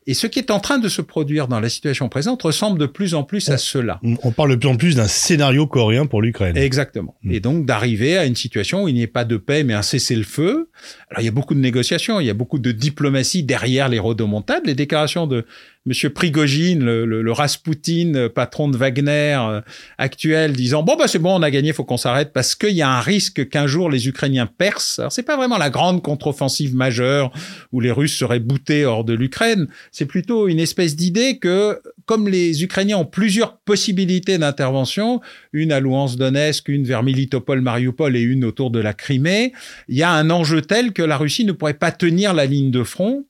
Et 0.09 0.15
ce 0.15 0.27
qui 0.27 0.39
est 0.39 0.51
en 0.51 0.59
train 0.59 0.79
de 0.79 0.89
se 0.89 1.03
produire 1.03 1.49
dans 1.49 1.61
la 1.61 1.69
situation 1.69 2.09
présente 2.09 2.43
ressemble 2.43 2.79
de 2.79 2.87
plus 2.87 3.15
en 3.15 3.25
plus 3.25 3.51
à 3.51 3.59
cela. 3.59 4.01
On 4.23 4.31
parle 4.31 4.53
de 4.53 4.57
plus 4.57 4.69
en 4.69 4.77
plus 4.77 4.97
d'un 4.97 5.07
scénario 5.07 5.67
coréen 5.67 6.07
pour 6.07 6.23
l'Ukraine. 6.23 6.57
Exactement. 6.57 7.15
Mm. 7.23 7.33
Et 7.33 7.41
donc 7.41 7.67
d'arriver 7.67 8.17
à 8.17 8.25
une 8.25 8.35
situation 8.35 8.85
où 8.85 8.89
il 8.89 8.95
n'y 8.95 9.03
ait 9.03 9.07
pas 9.07 9.27
de 9.27 9.37
paix 9.37 9.65
mais 9.65 9.75
un 9.75 9.83
cessez-le-feu. 9.83 10.71
Alors 11.11 11.21
il 11.21 11.27
y 11.27 11.29
a 11.29 11.33
beaucoup 11.33 11.55
de 11.55 11.61
négociations, 11.61 12.21
il 12.21 12.27
y 12.27 12.31
a 12.31 12.35
beaucoup 12.35 12.59
de 12.59 12.73
diplomatie 12.73 13.43
derrière 13.43 13.91
les 13.91 13.99
rodomontades. 13.99 14.63
Les 14.65 14.75
déclarations 14.75 15.27
de 15.27 15.45
Monsieur 15.89 16.11
Prigogine, 16.11 16.85
le, 16.85 17.07
le, 17.07 17.33
Rasputin, 17.33 18.29
patron 18.35 18.69
de 18.69 18.77
Wagner 18.77 19.39
euh, 19.41 19.63
actuel, 19.97 20.53
disant 20.53 20.83
bon 20.83 20.97
bah 20.97 21.09
c'est 21.09 21.19
bon, 21.19 21.35
on 21.35 21.43
a 21.43 21.51
gagné, 21.51 21.73
faut 21.73 21.85
qu'on 21.85 21.97
s'arrête 21.97 22.33
parce 22.35 22.55
qu'il 22.55 22.75
y 22.75 22.83
a 22.83 22.91
un 22.91 23.01
risque 23.01 23.49
qu'un 23.49 23.67
jour 23.67 23.89
les 23.89 24.07
Ukrainiens 24.07 24.47
percent. 24.47 25.01
Alors 25.01 25.13
c'est 25.13 25.23
pas 25.23 25.37
vraiment 25.37 25.57
la 25.57 25.71
grande 25.71 26.03
contre-offensive 26.03 26.75
majeure 26.75 27.33
où 27.73 27.81
les 27.81 27.91
Russes 27.91 28.17
seraient 28.17 28.39
boutés 28.39 28.85
hors 28.85 29.05
de 29.05 29.15
l'Ukraine. 29.15 29.67
C'est 29.99 30.07
plutôt 30.07 30.47
une 30.47 30.61
espèce 30.61 30.95
d'idée 30.95 31.39
que 31.39 31.83
comme 32.07 32.29
les 32.29 32.63
Ukrainiens 32.63 32.99
ont 32.99 33.05
plusieurs 33.05 33.59
possibilités 33.59 34.39
d'intervention, 34.39 35.21
une 35.53 35.73
à 35.73 35.81
Louhansk-Donetsk, 35.81 36.69
une 36.69 36.85
vers 36.85 37.03
Militopol, 37.03 37.61
Mariupol 37.63 38.15
et 38.15 38.21
une 38.21 38.45
autour 38.45 38.71
de 38.71 38.79
la 38.79 38.95
Crimée, 38.95 39.53
il 39.89 39.97
y 39.97 40.05
a 40.05 40.13
un 40.13 40.31
enjeu 40.31 40.63
tel 40.63 40.93
que 40.93 41.03
la 41.03 41.17
Russie 41.17 41.45
ne 41.45 41.51
pourrait 41.51 41.75
pas 41.75 41.91
tenir 41.91 42.33
la 42.33 42.47
ligne 42.47 42.71
de 42.71 42.85
front 42.85 43.25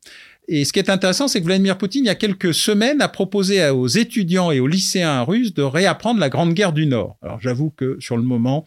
et 0.46 0.64
ce 0.64 0.72
qui 0.74 0.78
est 0.78 0.90
intéressant, 0.90 1.28
c'est 1.28 1.40
que 1.40 1.44
Vladimir 1.44 1.76
Poutine, 1.76 2.04
il 2.04 2.08
y 2.08 2.10
a 2.10 2.14
quelques 2.14 2.54
semaines, 2.54 3.02
a 3.02 3.08
proposé 3.08 3.68
aux 3.68 3.86
étudiants 3.86 4.50
et 4.50 4.60
aux 4.60 4.66
lycéens 4.66 5.22
russes 5.22 5.52
de 5.52 5.62
réapprendre 5.62 6.20
la 6.20 6.30
Grande 6.30 6.54
Guerre 6.54 6.72
du 6.72 6.86
Nord. 6.86 7.18
Alors 7.22 7.38
j'avoue 7.38 7.68
que 7.68 7.98
sur 8.00 8.16
le 8.16 8.22
moment, 8.22 8.64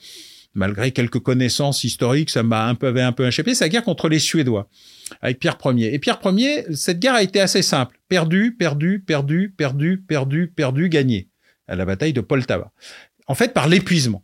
malgré 0.53 0.91
quelques 0.91 1.19
connaissances 1.19 1.83
historiques, 1.83 2.29
ça 2.29 2.43
m'a 2.43 2.67
un 2.67 2.75
peu, 2.75 2.87
avait 2.87 3.01
un 3.01 3.11
peu 3.11 3.25
échappé, 3.27 3.55
c'est 3.55 3.65
la 3.65 3.69
guerre 3.69 3.83
contre 3.83 4.09
les 4.09 4.19
Suédois, 4.19 4.69
avec 5.21 5.39
Pierre 5.39 5.57
Ier. 5.65 5.93
Et 5.93 5.99
Pierre 5.99 6.19
Ier, 6.25 6.65
cette 6.75 6.99
guerre 6.99 7.15
a 7.15 7.23
été 7.23 7.39
assez 7.39 7.61
simple. 7.61 7.99
Perdu, 8.09 8.55
perdu, 8.57 8.99
perdu, 9.05 9.53
perdu, 9.55 10.03
perdu, 10.07 10.47
perdu, 10.47 10.89
gagné. 10.89 11.29
À 11.67 11.75
la 11.75 11.85
bataille 11.85 12.13
de 12.13 12.21
Poltava. 12.21 12.71
En 13.27 13.35
fait, 13.35 13.53
par 13.53 13.67
l'épuisement 13.67 14.23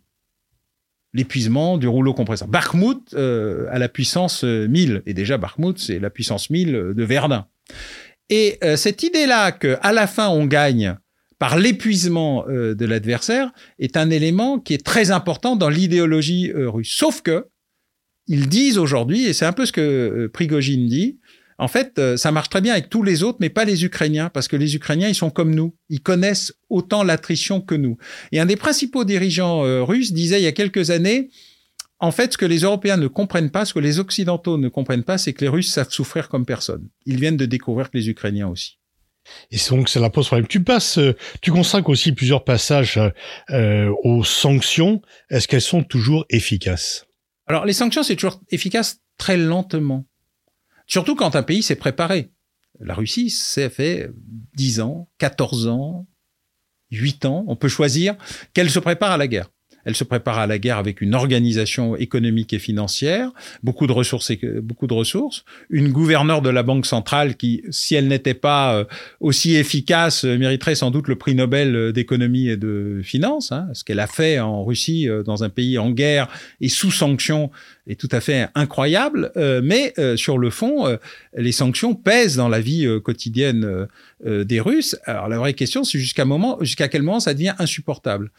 l'épuisement 1.13 1.77
du 1.77 1.87
rouleau 1.87 2.13
compresseur. 2.13 2.47
Bakhmut 2.47 3.13
euh, 3.13 3.67
a 3.71 3.79
la 3.79 3.89
puissance 3.89 4.43
1000, 4.43 4.91
euh, 4.91 5.01
et 5.05 5.13
déjà 5.13 5.37
Bakhmut, 5.37 5.79
c'est 5.79 5.99
la 5.99 6.09
puissance 6.09 6.49
1000 6.49 6.93
de 6.95 7.03
Verdun. 7.03 7.47
Et 8.29 8.57
euh, 8.63 8.75
cette 8.75 9.03
idée-là 9.03 9.51
qu'à 9.51 9.91
la 9.93 10.05
fin 10.05 10.29
on 10.29 10.45
gagne 10.45 10.95
par 11.39 11.57
l'épuisement 11.57 12.45
de 12.47 12.85
l'adversaire 12.85 13.51
est 13.79 13.95
un 13.95 14.09
élément 14.09 14.59
qui 14.59 14.73
est 14.73 14.83
très 14.83 15.11
important 15.11 15.55
dans 15.55 15.69
l'idéologie 15.69 16.51
russe. 16.53 16.93
Sauf 16.97 17.21
que 17.21 17.45
ils 18.27 18.49
disent 18.49 18.77
aujourd'hui, 18.77 19.25
et 19.25 19.33
c'est 19.33 19.45
un 19.45 19.53
peu 19.53 19.65
ce 19.65 19.71
que 19.71 20.29
Prigogine 20.33 20.87
dit, 20.87 21.19
en 21.59 21.67
fait, 21.67 21.97
euh, 21.97 22.17
ça 22.17 22.31
marche 22.31 22.49
très 22.49 22.61
bien 22.61 22.73
avec 22.73 22.89
tous 22.89 23.01
les 23.01 23.23
autres, 23.23 23.39
mais 23.41 23.49
pas 23.49 23.65
les 23.65 23.83
Ukrainiens, 23.83 24.29
parce 24.29 24.47
que 24.47 24.55
les 24.55 24.75
Ukrainiens, 24.75 25.09
ils 25.09 25.15
sont 25.15 25.31
comme 25.31 25.55
nous. 25.55 25.75
Ils 25.89 26.01
connaissent 26.01 26.53
autant 26.69 27.03
l'attrition 27.03 27.61
que 27.61 27.73
nous. 27.73 27.97
Et 28.31 28.39
un 28.39 28.45
des 28.45 28.55
principaux 28.55 29.05
dirigeants 29.05 29.65
euh, 29.65 29.83
russes 29.83 30.13
disait 30.13 30.39
il 30.39 30.43
y 30.43 30.47
a 30.47 30.51
quelques 30.51 30.91
années, 30.91 31.29
en 31.99 32.11
fait, 32.11 32.33
ce 32.33 32.37
que 32.37 32.45
les 32.45 32.59
Européens 32.59 32.97
ne 32.97 33.07
comprennent 33.07 33.49
pas, 33.49 33.65
ce 33.65 33.73
que 33.73 33.79
les 33.79 33.99
Occidentaux 33.99 34.57
ne 34.57 34.69
comprennent 34.69 35.03
pas, 35.03 35.17
c'est 35.17 35.33
que 35.33 35.41
les 35.41 35.49
Russes 35.49 35.71
savent 35.71 35.89
souffrir 35.89 36.29
comme 36.29 36.45
personne. 36.45 36.87
Ils 37.07 37.19
viennent 37.19 37.37
de 37.37 37.47
découvrir 37.47 37.89
que 37.89 37.97
les 37.97 38.07
Ukrainiens 38.07 38.47
aussi. 38.47 38.77
Et 39.51 39.57
donc, 39.69 39.89
ça 39.89 39.99
la 39.99 40.09
pose 40.09 40.27
problème. 40.27 40.47
Tu 40.47 40.63
passes, 40.63 40.97
euh, 40.97 41.15
tu 41.41 41.51
consacres 41.51 41.89
aussi 41.89 42.11
plusieurs 42.11 42.43
passages 42.43 42.99
aux 43.49 44.23
sanctions. 44.23 45.01
Est-ce 45.29 45.47
qu'elles 45.47 45.61
sont 45.61 45.83
toujours 45.83 46.25
efficaces? 46.29 47.05
Alors, 47.47 47.65
les 47.65 47.73
sanctions, 47.73 48.03
c'est 48.03 48.15
toujours 48.15 48.41
efficace 48.49 48.99
très 49.17 49.37
lentement. 49.37 50.05
Surtout 50.85 51.15
quand 51.15 51.35
un 51.35 51.43
pays 51.43 51.63
s'est 51.63 51.75
préparé. 51.75 52.31
La 52.79 52.93
Russie, 52.93 53.29
ça 53.29 53.69
fait 53.69 54.09
10 54.55 54.81
ans, 54.81 55.09
14 55.17 55.67
ans, 55.67 56.07
8 56.91 57.25
ans. 57.25 57.45
On 57.47 57.55
peut 57.55 57.67
choisir 57.67 58.15
qu'elle 58.53 58.69
se 58.69 58.79
prépare 58.79 59.11
à 59.11 59.17
la 59.17 59.27
guerre. 59.27 59.49
Elle 59.87 59.95
se 59.95 60.03
prépare 60.03 60.37
à 60.37 60.47
la 60.47 60.59
guerre 60.59 60.79
avec 60.79 60.99
une 60.99 61.15
organisation 61.15 61.95
économique 61.95 62.51
et 62.51 62.59
financière, 62.59 63.31
beaucoup 63.63 63.87
de 63.87 63.93
ressources, 63.93 64.33
beaucoup 64.61 64.85
de 64.85 64.93
ressources, 64.93 65.45
une 65.69 65.93
gouverneure 65.93 66.41
de 66.41 66.49
la 66.49 66.61
Banque 66.61 66.85
centrale 66.85 67.37
qui, 67.37 67.63
si 67.69 67.95
elle 67.95 68.09
n'était 68.09 68.33
pas 68.33 68.75
euh, 68.75 68.83
aussi 69.21 69.55
efficace, 69.55 70.25
euh, 70.25 70.37
mériterait 70.37 70.75
sans 70.75 70.91
doute 70.91 71.07
le 71.07 71.15
prix 71.15 71.35
Nobel 71.35 71.73
euh, 71.73 71.93
d'économie 71.93 72.49
et 72.49 72.57
de 72.57 72.99
finance. 73.01 73.53
Hein. 73.53 73.69
Ce 73.71 73.85
qu'elle 73.85 74.01
a 74.01 74.07
fait 74.07 74.41
en 74.41 74.65
Russie, 74.65 75.07
dans 75.25 75.45
un 75.45 75.49
pays 75.49 75.77
en 75.77 75.89
guerre 75.89 76.27
et 76.59 76.67
sous 76.67 76.91
sanctions, 76.91 77.49
est 77.87 77.97
tout 77.97 78.09
à 78.11 78.19
fait 78.19 78.49
incroyable. 78.55 79.31
mais 79.63 79.93
sur 80.17 80.37
le 80.37 80.49
fond, 80.49 80.97
les 81.37 81.53
sanctions 81.53 81.95
pèsent 81.95 82.35
dans 82.35 82.49
la 82.49 82.59
vie 82.59 82.85
quotidienne 83.01 83.87
des 84.25 84.59
Russes. 84.59 84.97
Alors 85.05 85.29
la 85.29 85.37
vraie 85.37 85.53
question, 85.53 85.85
c'est 85.85 85.97
jusqu'à 85.97 86.25
quel 86.89 87.03
moment 87.03 87.19
ça 87.21 87.33
devient 87.33 87.55
insupportable? 87.59 88.31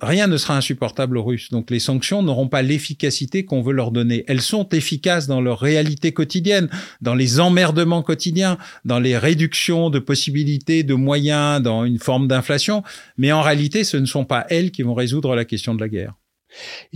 Rien 0.00 0.26
ne 0.26 0.36
sera 0.36 0.56
insupportable 0.56 1.16
aux 1.18 1.24
Russes. 1.24 1.50
Donc 1.50 1.70
les 1.70 1.80
sanctions 1.80 2.22
n'auront 2.22 2.48
pas 2.48 2.62
l'efficacité 2.62 3.44
qu'on 3.44 3.62
veut 3.62 3.72
leur 3.72 3.90
donner. 3.90 4.24
Elles 4.28 4.40
sont 4.40 4.68
efficaces 4.70 5.26
dans 5.26 5.40
leur 5.40 5.58
réalité 5.58 6.12
quotidienne, 6.12 6.68
dans 7.00 7.14
les 7.14 7.40
emmerdements 7.40 8.02
quotidiens, 8.02 8.58
dans 8.84 8.98
les 8.98 9.16
réductions 9.16 9.90
de 9.90 9.98
possibilités, 9.98 10.82
de 10.82 10.94
moyens, 10.94 11.62
dans 11.62 11.84
une 11.84 11.98
forme 11.98 12.28
d'inflation. 12.28 12.82
Mais 13.16 13.32
en 13.32 13.42
réalité, 13.42 13.84
ce 13.84 13.96
ne 13.96 14.06
sont 14.06 14.24
pas 14.24 14.46
elles 14.50 14.70
qui 14.70 14.82
vont 14.82 14.94
résoudre 14.94 15.34
la 15.34 15.44
question 15.44 15.74
de 15.74 15.80
la 15.80 15.88
guerre. 15.88 16.14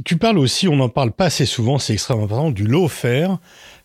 Tu 0.04 0.16
parles 0.16 0.38
aussi, 0.38 0.66
on 0.66 0.76
n'en 0.76 0.88
parle 0.88 1.12
pas 1.12 1.26
assez 1.26 1.46
souvent, 1.46 1.78
c'est 1.78 1.92
extrêmement 1.92 2.24
important, 2.24 2.50
du 2.50 2.66
lawfare, 2.66 3.38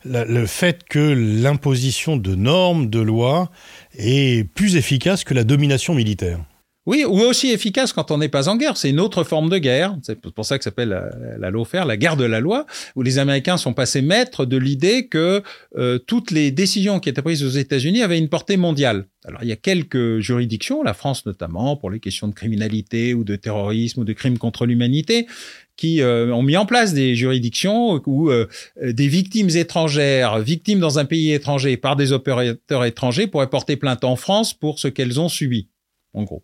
le 0.03 0.45
fait 0.47 0.83
que 0.89 0.99
l'imposition 0.99 2.17
de 2.17 2.33
normes, 2.33 2.89
de 2.89 2.99
lois 2.99 3.51
est 3.95 4.51
plus 4.51 4.77
efficace 4.77 5.23
que 5.23 5.35
la 5.35 5.43
domination 5.43 5.93
militaire. 5.93 6.39
Oui, 6.85 7.03
ou 7.05 7.19
aussi 7.19 7.51
efficace 7.51 7.93
quand 7.93 8.09
on 8.09 8.17
n'est 8.17 8.29
pas 8.29 8.49
en 8.49 8.55
guerre. 8.55 8.77
C'est 8.77 8.89
une 8.89 8.99
autre 8.99 9.23
forme 9.23 9.49
de 9.49 9.57
guerre. 9.57 9.95
C'est 10.01 10.19
pour 10.19 10.45
ça 10.45 10.57
que 10.57 10.63
ça 10.63 10.71
s'appelle 10.71 10.89
la, 10.89 11.37
la 11.37 11.51
lawfare, 11.51 11.85
la 11.85 11.97
guerre 11.97 12.15
de 12.15 12.23
la 12.23 12.39
loi, 12.39 12.65
où 12.95 13.01
les 13.01 13.19
Américains 13.19 13.57
sont 13.57 13.73
passés 13.73 14.01
maîtres 14.01 14.45
de 14.45 14.57
l'idée 14.57 15.07
que 15.07 15.43
euh, 15.77 15.99
toutes 15.99 16.31
les 16.31 16.51
décisions 16.51 16.99
qui 16.99 17.09
étaient 17.09 17.21
prises 17.21 17.43
aux 17.43 17.49
États-Unis 17.49 18.01
avaient 18.01 18.17
une 18.17 18.29
portée 18.29 18.57
mondiale. 18.57 19.05
Alors 19.25 19.43
il 19.43 19.49
y 19.49 19.51
a 19.51 19.57
quelques 19.57 20.19
juridictions, 20.19 20.81
la 20.81 20.93
France 20.93 21.25
notamment, 21.25 21.75
pour 21.75 21.91
les 21.91 21.99
questions 21.99 22.27
de 22.27 22.33
criminalité 22.33 23.13
ou 23.13 23.23
de 23.23 23.35
terrorisme 23.35 24.01
ou 24.01 24.03
de 24.05 24.13
crimes 24.13 24.37
contre 24.37 24.65
l'humanité, 24.65 25.27
qui 25.75 26.01
euh, 26.01 26.33
ont 26.33 26.43
mis 26.43 26.57
en 26.57 26.65
place 26.65 26.93
des 26.93 27.13
juridictions 27.13 28.01
où 28.05 28.31
euh, 28.31 28.47
des 28.81 29.07
victimes 29.09 29.49
étrangères, 29.49 30.39
victimes 30.39 30.79
dans 30.79 30.97
un 30.97 31.05
pays 31.05 31.33
étranger 31.33 31.77
par 31.77 31.97
des 31.97 32.13
opérateurs 32.13 32.85
étrangers, 32.85 33.27
pourraient 33.27 33.49
porter 33.49 33.75
plainte 33.75 34.03
en 34.05 34.15
France 34.15 34.53
pour 34.53 34.79
ce 34.79 34.87
qu'elles 34.87 35.19
ont 35.19 35.29
subi. 35.29 35.67
En 36.13 36.23
gros, 36.23 36.43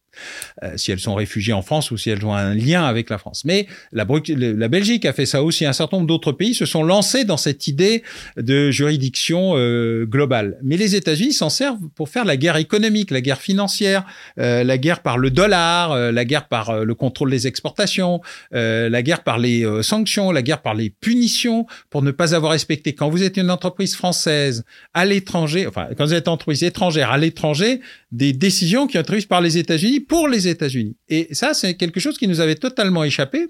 euh, 0.63 0.77
si 0.77 0.91
elles 0.91 0.99
sont 0.99 1.15
réfugiées 1.15 1.53
en 1.53 1.61
France 1.61 1.91
ou 1.91 1.97
si 1.97 2.09
elles 2.09 2.25
ont 2.25 2.33
un 2.33 2.53
lien 2.53 2.83
avec 2.83 3.09
la 3.09 3.17
France. 3.17 3.43
Mais 3.45 3.67
la, 3.91 4.05
la 4.05 4.67
Belgique 4.67 5.05
a 5.05 5.13
fait 5.13 5.25
ça 5.25 5.43
aussi. 5.43 5.65
Un 5.65 5.73
certain 5.73 5.97
nombre 5.97 6.07
d'autres 6.07 6.31
pays 6.31 6.53
se 6.53 6.65
sont 6.65 6.83
lancés 6.83 7.25
dans 7.25 7.37
cette 7.37 7.67
idée 7.67 8.03
de 8.37 8.69
juridiction 8.71 9.53
euh, 9.55 10.05
globale. 10.05 10.57
Mais 10.63 10.77
les 10.77 10.95
États-Unis 10.95 11.33
s'en 11.33 11.49
servent 11.49 11.89
pour 11.95 12.09
faire 12.09 12.25
la 12.25 12.37
guerre 12.37 12.57
économique, 12.57 13.11
la 13.11 13.21
guerre 13.21 13.41
financière, 13.41 14.05
euh, 14.39 14.63
la 14.63 14.77
guerre 14.77 15.01
par 15.01 15.17
le 15.17 15.31
dollar, 15.31 15.91
euh, 15.91 16.11
la 16.11 16.25
guerre 16.25 16.47
par 16.47 16.69
euh, 16.69 16.83
le 16.83 16.95
contrôle 16.95 17.31
des 17.31 17.47
exportations, 17.47 18.21
euh, 18.53 18.89
la 18.89 19.01
guerre 19.01 19.23
par 19.23 19.37
les 19.37 19.65
sanctions, 19.81 20.31
la 20.31 20.41
guerre 20.41 20.61
par 20.61 20.75
les 20.75 20.89
punitions 20.89 21.65
pour 21.89 22.01
ne 22.01 22.11
pas 22.11 22.35
avoir 22.35 22.51
respecté. 22.51 22.93
Quand 22.93 23.09
vous 23.09 23.23
êtes 23.23 23.37
une 23.37 23.49
entreprise 23.49 23.95
française 23.95 24.63
à 24.93 25.05
l'étranger, 25.05 25.67
enfin 25.67 25.87
quand 25.97 26.05
vous 26.05 26.13
êtes 26.13 26.27
une 26.27 26.33
entreprise 26.33 26.63
étrangère 26.63 27.11
à 27.11 27.17
l'étranger, 27.17 27.81
des 28.11 28.33
décisions 28.33 28.87
qui 28.87 28.97
ont 28.97 29.01
été 29.01 29.11
prises 29.11 29.25
par 29.25 29.41
les 29.41 29.54
États-Unis 29.57 29.99
pour 29.99 30.27
les 30.27 30.47
États-Unis. 30.47 30.95
Et 31.09 31.27
ça, 31.31 31.53
c'est 31.53 31.75
quelque 31.75 31.99
chose 31.99 32.17
qui 32.17 32.27
nous 32.27 32.39
avait 32.39 32.55
totalement 32.55 33.03
échappé, 33.03 33.47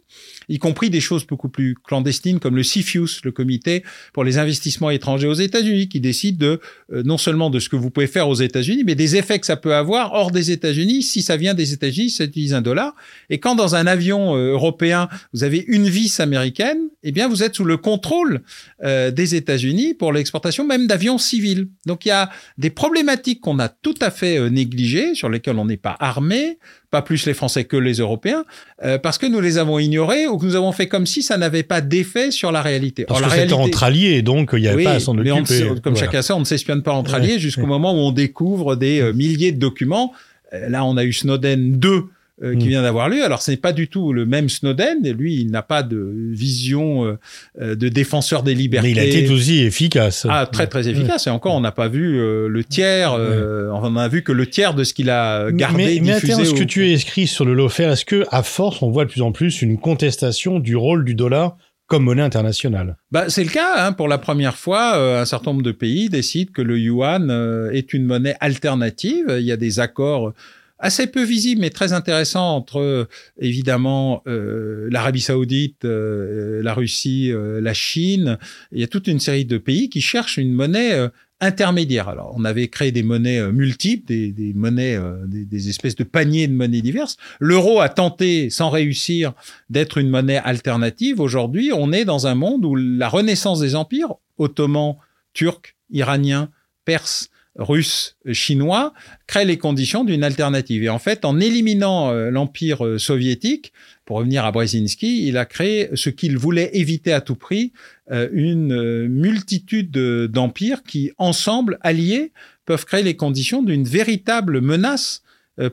y 0.49 0.57
compris 0.57 0.89
des 0.89 1.01
choses 1.01 1.25
beaucoup 1.25 1.49
plus 1.49 1.75
clandestines 1.83 2.39
comme 2.39 2.55
le 2.55 2.63
CFIUS, 2.63 3.21
le 3.23 3.31
comité 3.31 3.83
pour 4.13 4.23
les 4.23 4.37
investissements 4.37 4.89
étrangers 4.89 5.27
aux 5.27 5.33
États-Unis, 5.33 5.89
qui 5.89 5.99
décide 5.99 6.37
de 6.37 6.59
euh, 6.91 7.03
non 7.03 7.17
seulement 7.17 7.49
de 7.49 7.59
ce 7.59 7.69
que 7.69 7.75
vous 7.75 7.89
pouvez 7.89 8.07
faire 8.07 8.27
aux 8.29 8.35
États-Unis, 8.35 8.83
mais 8.85 8.95
des 8.95 9.15
effets 9.15 9.39
que 9.39 9.45
ça 9.45 9.57
peut 9.57 9.75
avoir 9.75 10.13
hors 10.13 10.31
des 10.31 10.51
États-Unis. 10.51 11.03
Si 11.03 11.21
ça 11.21 11.37
vient 11.37 11.53
des 11.53 11.73
États-Unis, 11.73 12.09
ça 12.09 12.25
utilise 12.25 12.53
un 12.53 12.61
dollar. 12.61 12.95
Et 13.29 13.39
quand 13.39 13.55
dans 13.55 13.75
un 13.75 13.87
avion 13.87 14.35
euh, 14.35 14.51
européen, 14.51 15.09
vous 15.33 15.43
avez 15.43 15.63
une 15.67 15.87
vis 15.87 16.19
américaine, 16.19 16.79
eh 17.03 17.11
bien, 17.11 17.27
vous 17.27 17.43
êtes 17.43 17.55
sous 17.55 17.65
le 17.65 17.77
contrôle 17.77 18.41
euh, 18.83 19.11
des 19.11 19.35
États-Unis 19.35 19.93
pour 19.93 20.11
l'exportation 20.11 20.65
même 20.65 20.87
d'avions 20.87 21.17
civils. 21.17 21.67
Donc, 21.85 22.05
il 22.05 22.09
y 22.09 22.11
a 22.11 22.29
des 22.57 22.69
problématiques 22.69 23.41
qu'on 23.41 23.59
a 23.59 23.69
tout 23.69 23.95
à 24.01 24.11
fait 24.11 24.49
négligées, 24.49 25.15
sur 25.15 25.29
lesquelles 25.29 25.57
on 25.57 25.65
n'est 25.65 25.77
pas 25.77 25.94
armé, 25.99 26.57
pas 26.91 27.01
plus 27.01 27.25
les 27.25 27.33
Français 27.33 27.63
que 27.65 27.77
les 27.77 27.95
Européens, 27.95 28.45
euh, 28.83 28.97
parce 28.97 29.17
que 29.17 29.25
nous 29.25 29.39
les 29.41 29.57
avons 29.57 29.79
ignorés 29.79 30.27
ou 30.27 30.37
que 30.37 30.45
nous 30.45 30.55
avons 30.55 30.71
fait 30.71 30.87
comme 30.87 31.05
si 31.05 31.21
ça 31.23 31.37
n'avait 31.37 31.63
pas 31.63 31.81
d'effet 31.81 32.31
sur 32.31 32.51
la 32.51 32.61
réalité. 32.61 33.05
Parce 33.05 33.19
Or, 33.21 33.25
que 33.27 33.31
c'était 33.33 33.45
réalité... 33.47 33.69
entre 33.69 33.83
alliés, 33.83 34.21
donc 34.21 34.51
il 34.53 34.61
n'y 34.61 34.67
avait 34.67 34.77
Oui, 34.77 34.83
pas 34.83 34.91
à 34.93 34.99
s'en 34.99 35.15
on 35.17 35.19
occuper. 35.19 35.45
sait- 35.45 35.67
comme 35.83 35.93
Voilà. 35.93 35.99
chacun 35.99 36.21
sait, 36.21 36.33
on 36.33 36.39
ne 36.39 36.45
s'espionne 36.45 36.83
pas 36.83 36.93
entre 36.93 37.11
Ouais. 37.11 37.17
alliés 37.17 37.39
jusqu'au 37.39 37.65
moment 37.65 37.93
où 37.93 37.97
on 37.97 38.11
découvre 38.11 38.75
des 38.75 39.01
euh, 39.01 39.13
milliers 39.13 39.51
de 39.51 39.59
documents. 39.59 40.13
Euh, 40.53 40.69
là, 40.69 40.85
on 40.85 40.95
a 40.97 41.03
eu 41.03 41.11
Snowden 41.13 41.77
2 41.79 42.03
euh, 42.43 42.55
qui 42.55 42.65
Mm. 42.65 42.69
vient 42.69 42.81
d'avoir 42.81 43.07
lieu. 43.09 43.23
Alors, 43.23 43.41
ce 43.41 43.51
n'est 43.51 43.57
pas 43.57 43.71
du 43.71 43.87
tout 43.87 44.11
le 44.11 44.25
même 44.25 44.49
Snowden. 44.49 45.05
Et 45.05 45.13
lui, 45.13 45.35
il 45.39 45.51
n'a 45.51 45.61
pas 45.61 45.83
de 45.83 46.11
vision 46.31 47.05
euh, 47.05 47.17
euh, 47.61 47.75
de 47.75 47.87
défenseur 47.89 48.43
des 48.43 48.53
libertés. 48.55 48.87
Mais 48.87 48.91
il 48.93 48.99
a 48.99 49.03
été 49.05 49.29
aussi 49.29 49.59
efficace. 49.63 50.27
Ah, 50.29 50.45
très 50.45 50.67
très 50.67 50.87
efficace. 50.89 51.27
Et 51.27 51.29
encore, 51.29 51.55
on 51.55 51.61
n'a 51.61 51.71
pas 51.71 51.87
vu 51.87 52.19
euh, 52.19 52.47
le 52.47 52.63
tiers. 52.63 53.13
euh, 53.13 53.69
On 53.71 53.91
n'a 53.91 54.07
vu 54.07 54.21
que 54.21 54.31
le 54.31 54.47
tiers 54.47 54.73
de 54.73 54.83
ce 54.83 54.93
qu'il 54.93 55.09
a 55.09 55.51
gardé, 55.51 55.77
mais, 55.77 55.99
mais 56.01 56.13
diffusé. 56.15 56.33
terme, 56.33 56.45
ce 56.45 56.53
que 56.53 56.63
au- 56.63 56.65
tu 56.65 56.83
as 56.83 56.87
écrit 56.87 57.27
sur 57.27 57.45
le 57.45 57.53
lawfare, 57.53 57.91
est-ce 57.91 58.05
que 58.05 58.25
à 58.31 58.43
force, 58.43 58.81
on 58.81 58.89
voit 58.91 59.05
de 59.05 59.09
plus 59.11 59.21
en 59.21 59.31
plus 59.31 59.61
une 59.61 59.77
contestation 59.79 60.59
du 60.59 60.75
rôle 60.75 61.05
du 61.05 61.15
dollar 61.15 61.55
comme 61.87 62.03
monnaie 62.03 62.21
internationale? 62.23 62.97
Bah, 63.11 63.25
c'est 63.29 63.43
le 63.43 63.49
cas. 63.49 63.85
Hein, 63.87 63.93
pour 63.93 64.07
la 64.07 64.17
première 64.17 64.57
fois, 64.57 64.97
euh, 64.97 65.21
un 65.21 65.25
certain 65.25 65.51
nombre 65.51 65.63
de 65.63 65.71
pays 65.71 66.09
décident 66.09 66.51
que 66.53 66.61
le 66.61 66.77
yuan 66.79 67.29
euh, 67.29 67.69
est 67.71 67.93
une 67.93 68.05
monnaie 68.05 68.35
alternative. 68.41 69.25
Il 69.39 69.45
y 69.45 69.51
a 69.51 69.57
des 69.57 69.79
accords 69.79 70.33
assez 70.79 71.07
peu 71.07 71.23
visibles 71.23 71.61
mais 71.61 71.69
très 71.69 71.93
intéressants 71.93 72.55
entre 72.55 72.79
euh, 72.79 73.07
évidemment 73.39 74.21
euh, 74.27 74.87
l'Arabie 74.91 75.21
Saoudite, 75.21 75.85
euh, 75.85 76.61
la 76.63 76.73
Russie, 76.73 77.31
la 77.33 77.73
Chine. 77.73 78.37
Il 78.71 78.79
y 78.79 78.83
a 78.83 78.87
toute 78.87 79.07
une 79.07 79.19
série 79.19 79.45
de 79.45 79.57
pays 79.57 79.89
qui 79.89 80.01
cherchent 80.01 80.37
une 80.37 80.53
monnaie 80.53 81.09
intermédiaire. 81.41 82.07
Alors, 82.07 82.33
on 82.35 82.45
avait 82.45 82.67
créé 82.69 82.91
des 82.91 83.03
monnaies 83.03 83.51
multiples, 83.51 84.05
des, 84.05 84.31
des 84.31 84.53
monnaies, 84.53 84.97
des 85.27 85.69
espèces 85.69 85.95
de 85.95 86.03
paniers 86.03 86.47
de 86.47 86.53
monnaies 86.53 86.81
diverses. 86.81 87.17
L'euro 87.39 87.81
a 87.81 87.89
tenté, 87.89 88.49
sans 88.49 88.69
réussir, 88.69 89.33
d'être 89.69 89.97
une 89.97 90.09
monnaie 90.09 90.37
alternative. 90.37 91.19
Aujourd'hui, 91.19 91.71
on 91.73 91.91
est 91.91 92.05
dans 92.05 92.27
un 92.27 92.35
monde 92.35 92.65
où 92.65 92.75
la 92.75 93.09
renaissance 93.09 93.59
des 93.59 93.75
empires, 93.75 94.13
ottomans, 94.37 94.97
turcs, 95.33 95.75
iraniens, 95.89 96.49
perses, 96.85 97.29
russes, 97.57 98.17
chinois, 98.31 98.93
crée 99.27 99.45
les 99.45 99.57
conditions 99.57 100.03
d'une 100.03 100.23
alternative. 100.23 100.83
Et 100.83 100.89
en 100.89 100.99
fait, 100.99 101.25
en 101.25 101.39
éliminant 101.39 102.11
euh, 102.11 102.29
l'empire 102.29 102.85
euh, 102.85 102.97
soviétique, 102.97 103.71
pour 104.05 104.17
revenir 104.17 104.45
à 104.45 104.51
Brzezinski, 104.51 105.27
il 105.27 105.37
a 105.37 105.45
créé 105.45 105.89
ce 105.95 106.09
qu'il 106.09 106.37
voulait 106.37 106.69
éviter 106.73 107.11
à 107.13 107.21
tout 107.21 107.35
prix, 107.35 107.71
euh, 108.11 108.29
une 108.33 109.07
multitude 109.07 109.89
de- 109.89 110.29
d'empires 110.31 110.83
qui, 110.83 111.11
ensemble, 111.17 111.79
alliés, 111.81 112.31
peuvent 112.65 112.85
créer 112.85 113.03
les 113.03 113.15
conditions 113.15 113.63
d'une 113.63 113.83
véritable 113.83 114.61
menace 114.61 115.23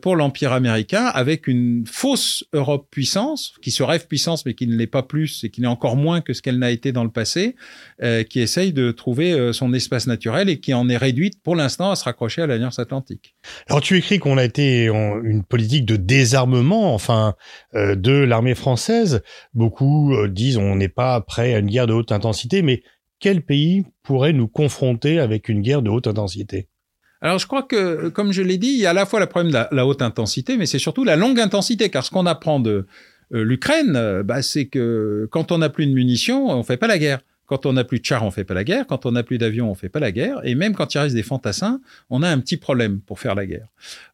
pour 0.01 0.17
l'Empire 0.17 0.53
américain 0.53 1.07
avec 1.07 1.47
une 1.47 1.85
fausse 1.87 2.45
Europe 2.53 2.89
puissance, 2.91 3.55
qui 3.63 3.71
se 3.71 3.83
rêve 3.83 4.07
puissance 4.07 4.47
mais 4.47 4.55
qui 4.55 4.67
ne 4.67 4.77
l'est 4.77 4.87
pas 4.87 5.03
plus 5.03 5.45
et 5.45 5.51
qui 5.51 5.61
n'est 5.61 5.67
encore 5.67 5.97
moins 5.97 6.21
que 6.21 6.33
ce 6.33 6.43
qu'elle 6.43 6.59
n'a 6.59 6.71
été 6.71 6.93
dans 6.93 7.05
le 7.05 7.11
passé, 7.11 7.57
euh, 8.03 8.23
qui 8.23 8.41
essaye 8.41 8.73
de 8.73 8.91
trouver 8.91 9.33
euh, 9.33 9.53
son 9.53 9.73
espace 9.73 10.07
naturel 10.07 10.49
et 10.49 10.61
qui 10.61 10.75
en 10.75 10.89
est 10.89 10.97
réduite 10.97 11.43
pour 11.43 11.57
l'instant 11.57 11.91
à 11.91 11.97
se 11.97 12.05
raccrocher 12.05 12.43
à 12.43 12.47
l'Alliance 12.47 12.79
Atlantique. 12.79 13.35
Alors 13.69 13.81
tu 13.81 13.97
écris 13.97 14.19
qu'on 14.19 14.39
a 14.39 14.45
été 14.45 14.91
en 14.91 15.23
une 15.23 15.45
politique 15.45 15.85
de 15.85 15.97
désarmement, 15.97 16.95
enfin, 16.95 17.35
euh, 17.75 17.95
de 17.95 18.13
l'armée 18.13 18.55
française. 18.55 19.23
Beaucoup 19.55 20.15
euh, 20.15 20.29
disent 20.29 20.57
on 20.57 20.77
n'est 20.77 20.89
pas 20.89 21.21
prêt 21.21 21.55
à 21.55 21.59
une 21.59 21.71
guerre 21.71 21.87
de 21.87 21.93
haute 21.93 22.13
intensité, 22.13 22.63
mais 22.63 22.83
quel 23.21 23.43
pays 23.43 23.85
pourrait 24.03 24.33
nous 24.33 24.49
confronter 24.49 25.19
avec 25.19 25.49
une 25.49 25.63
guerre 25.63 25.83
de 25.83 25.91
haute 25.91 26.07
intensité? 26.07 26.69
Alors, 27.23 27.39
je 27.39 27.47
crois 27.47 27.63
que, 27.63 28.09
comme 28.09 28.33
je 28.33 28.43
l'ai 28.43 28.59
dit, 28.59 28.71
il 28.71 28.81
y 28.81 28.87
a 28.87 28.91
à 28.91 28.93
la 28.93 29.07
fois 29.07 29.21
le 29.21 29.27
problème 29.27 29.53
de 29.53 29.75
la, 29.75 29.87
haute 29.87 30.03
intensité, 30.03 30.57
mais 30.57 30.67
c'est 30.67 30.81
surtout 30.81 31.05
la 31.05 31.15
longue 31.15 31.39
intensité, 31.39 31.89
car 31.89 32.05
ce 32.05 32.11
qu'on 32.11 32.27
apprend 32.27 32.59
de 32.59 32.85
euh, 33.33 33.45
l'Ukraine, 33.45 33.95
euh, 33.95 34.25
bah, 34.25 34.43
c'est 34.43 34.67
que 34.67 35.29
quand 35.31 35.53
on 35.53 35.59
n'a 35.59 35.69
plus 35.69 35.87
de 35.87 35.93
munitions, 35.93 36.51
on 36.51 36.65
fait 36.65 36.77
pas 36.77 36.89
la 36.89 36.99
guerre. 36.99 37.21
Quand 37.47 37.65
on 37.65 37.75
n'a 37.75 37.85
plus 37.85 38.01
de 38.01 38.05
chars, 38.05 38.25
on 38.25 38.33
fait 38.33 38.43
pas 38.43 38.55
la 38.55 38.65
guerre. 38.65 38.89
Quand 38.89 39.07
on 39.07 39.13
n'a 39.13 39.23
plus 39.23 39.39
d'avions, 39.39 39.71
on 39.71 39.75
fait 39.75 39.89
pas 39.89 40.01
la 40.01 40.11
guerre. 40.11 40.41
Et 40.43 40.57
même 40.57 40.75
quand 40.75 40.93
il 40.95 40.99
reste 40.99 41.15
des 41.15 41.23
fantassins, 41.23 41.81
on 42.11 42.25
a 42.25 42.29
un 42.29 42.41
petit 42.41 42.57
problème 42.57 43.01
pour 43.01 43.21
faire 43.21 43.37
la 43.37 43.47
guerre. 43.47 43.69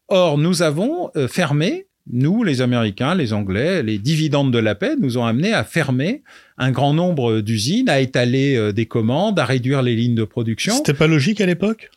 Or, 0.08 0.36
nous 0.36 0.60
avons 0.60 1.10
euh, 1.16 1.28
fermé, 1.28 1.86
nous, 2.12 2.44
les 2.44 2.60
Américains, 2.60 3.14
les 3.14 3.32
Anglais, 3.32 3.82
les 3.82 3.96
dividendes 3.96 4.52
de 4.52 4.58
la 4.58 4.74
paix 4.74 4.96
nous 5.00 5.16
ont 5.16 5.24
amenés 5.24 5.54
à 5.54 5.64
fermer 5.64 6.22
un 6.58 6.72
grand 6.72 6.92
nombre 6.92 7.40
d'usines, 7.40 7.88
à 7.88 8.00
étaler 8.00 8.72
des 8.72 8.86
commandes, 8.86 9.38
à 9.38 9.44
réduire 9.44 9.82
les 9.82 9.94
lignes 9.94 10.14
de 10.14 10.24
production. 10.24 10.74
C'était 10.74 10.94
pas 10.94 11.06
logique 11.06 11.40
à 11.40 11.46
l'époque? 11.46 11.90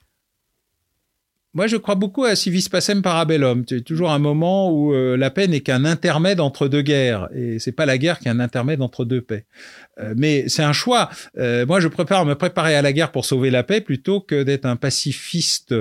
Moi, 1.53 1.67
je 1.67 1.75
crois 1.75 1.95
beaucoup 1.95 2.23
à 2.23 2.35
civis 2.35 2.69
pacem 2.69 3.01
parabellum. 3.01 3.65
C'est 3.67 3.81
toujours 3.81 4.11
un 4.11 4.19
moment 4.19 4.71
où 4.71 4.93
euh, 4.93 5.17
la 5.17 5.29
paix 5.31 5.47
n'est 5.47 5.59
qu'un 5.59 5.83
intermède 5.83 6.39
entre 6.39 6.69
deux 6.69 6.81
guerres, 6.81 7.27
et 7.35 7.59
c'est 7.59 7.73
pas 7.73 7.85
la 7.85 7.97
guerre 7.97 8.19
qui 8.19 8.29
est 8.29 8.31
un 8.31 8.39
intermède 8.39 8.81
entre 8.81 9.03
deux 9.03 9.21
paix. 9.21 9.45
Euh, 9.99 10.13
mais 10.15 10.47
c'est 10.47 10.63
un 10.63 10.71
choix. 10.71 11.09
Euh, 11.37 11.65
moi, 11.65 11.81
je 11.81 11.89
préfère 11.89 12.23
me 12.25 12.35
préparer 12.35 12.75
à 12.75 12.81
la 12.81 12.93
guerre 12.93 13.11
pour 13.11 13.25
sauver 13.25 13.49
la 13.49 13.63
paix 13.63 13.81
plutôt 13.81 14.21
que 14.21 14.43
d'être 14.43 14.65
un 14.65 14.77
pacifiste 14.77 15.75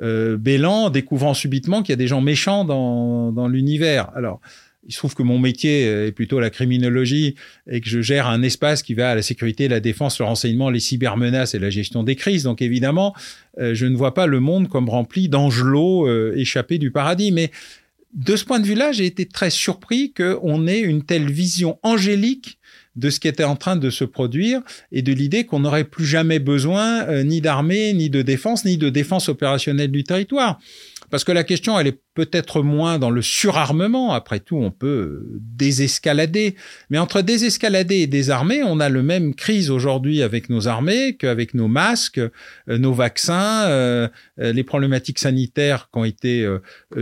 euh, 0.00 0.90
découvrant 0.92 1.34
subitement 1.34 1.82
qu'il 1.82 1.92
y 1.92 1.94
a 1.94 1.96
des 1.96 2.06
gens 2.06 2.20
méchants 2.20 2.64
dans, 2.64 3.32
dans 3.32 3.48
l'univers. 3.48 4.10
Alors. 4.14 4.40
Il 4.86 4.92
se 4.92 4.98
trouve 4.98 5.14
que 5.14 5.22
mon 5.22 5.38
métier 5.38 5.82
est 5.82 6.12
plutôt 6.12 6.38
la 6.38 6.50
criminologie 6.50 7.34
et 7.68 7.80
que 7.80 7.88
je 7.88 8.00
gère 8.00 8.28
un 8.28 8.42
espace 8.42 8.82
qui 8.82 8.94
va 8.94 9.10
à 9.10 9.14
la 9.16 9.22
sécurité, 9.22 9.66
la 9.66 9.80
défense, 9.80 10.18
le 10.20 10.24
renseignement, 10.24 10.70
les 10.70 10.80
cybermenaces 10.80 11.54
et 11.54 11.58
la 11.58 11.70
gestion 11.70 12.04
des 12.04 12.14
crises. 12.14 12.44
Donc 12.44 12.62
évidemment, 12.62 13.14
euh, 13.58 13.74
je 13.74 13.86
ne 13.86 13.96
vois 13.96 14.14
pas 14.14 14.26
le 14.26 14.40
monde 14.40 14.68
comme 14.68 14.88
rempli 14.88 15.28
d'angelots 15.28 16.06
euh, 16.06 16.34
échappés 16.36 16.78
du 16.78 16.90
paradis. 16.90 17.32
Mais 17.32 17.50
de 18.14 18.36
ce 18.36 18.44
point 18.44 18.60
de 18.60 18.66
vue-là, 18.66 18.92
j'ai 18.92 19.06
été 19.06 19.26
très 19.26 19.50
surpris 19.50 20.12
qu'on 20.12 20.66
ait 20.66 20.80
une 20.80 21.02
telle 21.02 21.30
vision 21.30 21.78
angélique 21.82 22.58
de 22.94 23.10
ce 23.10 23.20
qui 23.20 23.28
était 23.28 23.44
en 23.44 23.56
train 23.56 23.76
de 23.76 23.90
se 23.90 24.04
produire 24.04 24.62
et 24.90 25.02
de 25.02 25.12
l'idée 25.12 25.44
qu'on 25.44 25.60
n'aurait 25.60 25.84
plus 25.84 26.06
jamais 26.06 26.38
besoin 26.38 27.02
euh, 27.08 27.24
ni 27.24 27.40
d'armée, 27.40 27.92
ni 27.92 28.08
de 28.08 28.22
défense, 28.22 28.64
ni 28.64 28.78
de 28.78 28.88
défense 28.88 29.28
opérationnelle 29.28 29.90
du 29.90 30.02
territoire. 30.02 30.58
Parce 31.10 31.24
que 31.24 31.32
la 31.32 31.44
question, 31.44 31.78
elle 31.78 31.86
est 31.86 32.00
peut-être 32.16 32.62
moins 32.62 32.98
dans 32.98 33.10
le 33.10 33.22
surarmement. 33.22 34.12
Après 34.12 34.40
tout, 34.40 34.56
on 34.56 34.72
peut 34.72 35.22
désescalader. 35.38 36.56
Mais 36.90 36.98
entre 36.98 37.20
désescalader 37.20 37.96
et 37.96 38.06
désarmer, 38.06 38.62
on 38.64 38.80
a 38.80 38.88
le 38.88 39.02
même 39.02 39.34
crise 39.34 39.70
aujourd'hui 39.70 40.22
avec 40.22 40.48
nos 40.48 40.66
armées 40.66 41.16
qu'avec 41.16 41.54
nos 41.54 41.68
masques, 41.68 42.18
euh, 42.18 42.30
nos 42.68 42.94
vaccins, 42.94 43.66
euh, 43.66 44.08
euh, 44.40 44.52
les 44.52 44.64
problématiques 44.64 45.18
sanitaires 45.18 45.88
qui 45.92 45.98
ont 45.98 46.04
été 46.04 46.46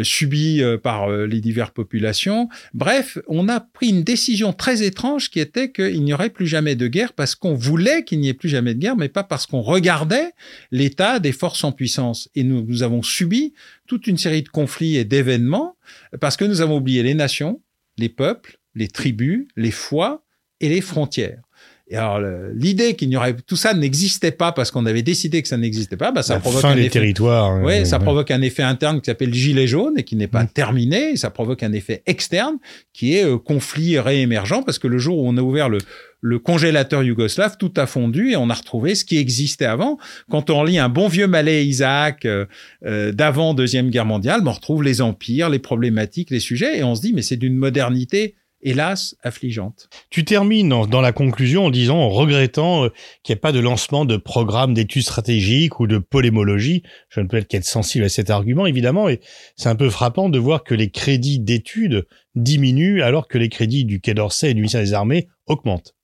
subies 0.03 0.63
par 0.83 1.09
les 1.11 1.41
diverses 1.41 1.71
populations. 1.71 2.49
Bref, 2.73 3.19
on 3.29 3.49
a 3.49 3.61
pris 3.61 3.91
une 3.91 4.03
décision 4.03 4.53
très 4.53 4.83
étrange 4.83 5.31
qui 5.31 5.39
était 5.39 5.71
qu'il 5.71 6.03
n'y 6.03 6.13
aurait 6.13 6.31
plus 6.31 6.49
jamais 6.49 6.75
de 6.75 6.89
guerre 6.89 7.13
parce 7.13 7.37
qu'on 7.37 7.55
voulait 7.55 8.03
qu'il 8.03 8.19
n'y 8.19 8.29
ait 8.29 8.35
plus 8.35 8.49
jamais 8.49 8.75
de 8.75 8.81
guerre, 8.81 8.97
mais 8.97 9.09
pas 9.09 9.23
parce 9.23 9.47
qu'on 9.47 9.61
regardait 9.61 10.33
l'état 10.73 11.21
des 11.21 11.33
forces 11.33 11.63
en 11.63 11.71
puissance. 11.71 12.29
Et 12.35 12.43
nous 12.43 12.83
avons 12.83 13.03
subi 13.03 13.55
toute 13.87 14.07
une 14.07 14.19
série 14.19 14.43
de 14.43 14.49
conflits 14.49 14.97
et 14.97 15.05
d'événements 15.05 15.77
parce 16.21 16.37
que 16.37 16.45
nous 16.45 16.61
avons 16.61 16.77
oublié 16.77 17.03
les 17.03 17.15
nations, 17.15 17.61
les 17.99 18.09
peuples, 18.09 18.59
les 18.75 18.89
tribus, 18.89 19.47
les 19.57 19.71
foi 19.71 20.25
et 20.61 20.69
les 20.69 20.81
frontières. 20.81 21.41
Et 21.87 21.97
alors 21.97 22.19
l'idée 22.55 22.95
qu'il 22.97 23.11
n'y 23.11 23.17
aurait 23.17 23.37
tout 23.47 23.57
ça 23.57 23.75
n'existait 23.75 24.31
pas 24.31 24.53
parce 24.53 24.71
qu'on 24.71 24.87
avait 24.87 25.03
décidé 25.03 25.43
que 25.43 25.49
ça 25.49 25.59
n'existait 25.59 25.99
pas, 25.99 26.13
bah, 26.13 26.23
ça 26.23 26.35
La 26.35 26.41
provoque 26.41 26.63
fin 26.63 26.71
un 26.71 26.75
des 26.77 26.81
effet. 26.83 26.91
territoires. 26.99 27.51
hein, 27.51 27.85
ça 27.85 27.99
ouais. 27.99 28.03
provoque 28.03 28.31
un 28.31 28.41
effet 28.41 28.63
interne 28.63 29.03
qui 29.03 29.07
s'appelle 29.07 29.35
gilet 29.35 29.67
jaune 29.67 29.93
et 29.99 30.03
qui 30.03 30.17
n'est 30.17 30.27
pas 30.27 30.45
Mm. 30.45 30.49
terminé. 30.49 31.11
Et 31.13 31.17
ça 31.19 31.29
provoque 31.29 31.63
un 31.63 31.73
effet 31.75 32.03
externe 32.07 32.57
qui 32.95 33.15
est 33.17 33.25
euh, 33.27 33.37
conflit 33.37 33.99
réémergent 33.99 34.65
parce 34.65 34.79
que 34.79 34.89
le 34.89 34.97
jour 34.97 35.19
où 35.19 35.29
on 35.29 35.37
a 35.37 35.43
ouvert 35.43 35.69
le, 35.69 35.77
le 36.25 36.39
congélateur 36.39 37.03
yougoslave, 37.03 37.59
tout 37.59 37.75
a 37.77 37.87
fondu 37.87 38.31
et 38.31 38.37
on 38.37 38.49
a 38.49 38.55
retrouvé 38.55 38.95
ce 38.95 39.05
qui 39.05 39.19
existait 39.19 39.67
avant. 39.67 39.99
Quand 40.31 40.49
on 40.49 40.65
lit 40.65 40.79
un 40.79 40.89
bon 40.89 41.07
vieux 41.07 41.27
Malais 41.27 41.67
Isaac 41.67 42.25
euh, 42.25 42.47
euh, 42.87 43.13
d'avant 43.13 43.53
Deuxième 43.53 43.91
Guerre 43.91 44.07
mondiale, 44.07 44.41
ben, 44.41 44.53
on 44.53 44.55
retrouve 44.55 44.83
les 44.83 45.03
empires, 45.03 45.51
les 45.51 45.59
problématiques, 45.59 46.31
les 46.31 46.41
sujets 46.41 46.79
et 46.79 46.83
on 46.83 46.95
se 46.95 47.03
dit 47.03 47.13
mais 47.13 47.21
c'est 47.21 47.37
d'une 47.37 47.57
modernité 47.57 48.37
hélas 48.63 49.15
affligeante. 49.23 49.91
Tu 50.09 50.25
termines 50.25 50.71
dans, 50.89 51.01
la 51.03 51.13
conclusion 51.13 51.67
en 51.67 51.71
disant, 51.71 51.99
en 51.99 52.09
regrettant 52.09 52.85
euh, 52.85 52.89
qu'il 53.23 53.35
n'y 53.35 53.37
ait 53.37 53.41
pas 53.41 53.53
de 53.53 53.61
lancement 53.61 54.07
de 54.07 54.17
programme 54.17 54.73
d'études 54.73 55.03
stratégiques 55.03 55.79
ou 55.79 55.87
de 55.87 55.99
polémologie. 55.99 56.85
Je 57.11 57.21
ne 57.21 57.27
peux 57.27 57.37
être 57.37 57.49
qu'être 57.49 57.67
sensible 57.67 58.07
à 58.07 58.09
cet 58.09 58.31
argument, 58.31 58.65
évidemment, 58.65 59.11
et 59.11 59.21
c'est 59.57 59.69
un 59.69 59.77
peu 59.77 59.91
frappant 59.91 60.31
de 60.31 60.39
voir 60.39 60.65
que 60.65 60.75
les 60.75 60.89
crédits 60.89 61.39
d'études 61.39 62.07
diminuent 62.35 63.03
alors 63.03 63.29
que 63.29 63.37
les 63.37 63.51
crédits 63.51 63.85
du 63.85 64.01
Quai 64.01 64.15
d'Orsay 64.15 64.53
et 64.53 64.55
du 64.55 64.63
ministère 64.63 64.81
des 64.81 64.95
Armées 64.95 65.29
augmentent. 65.47 65.95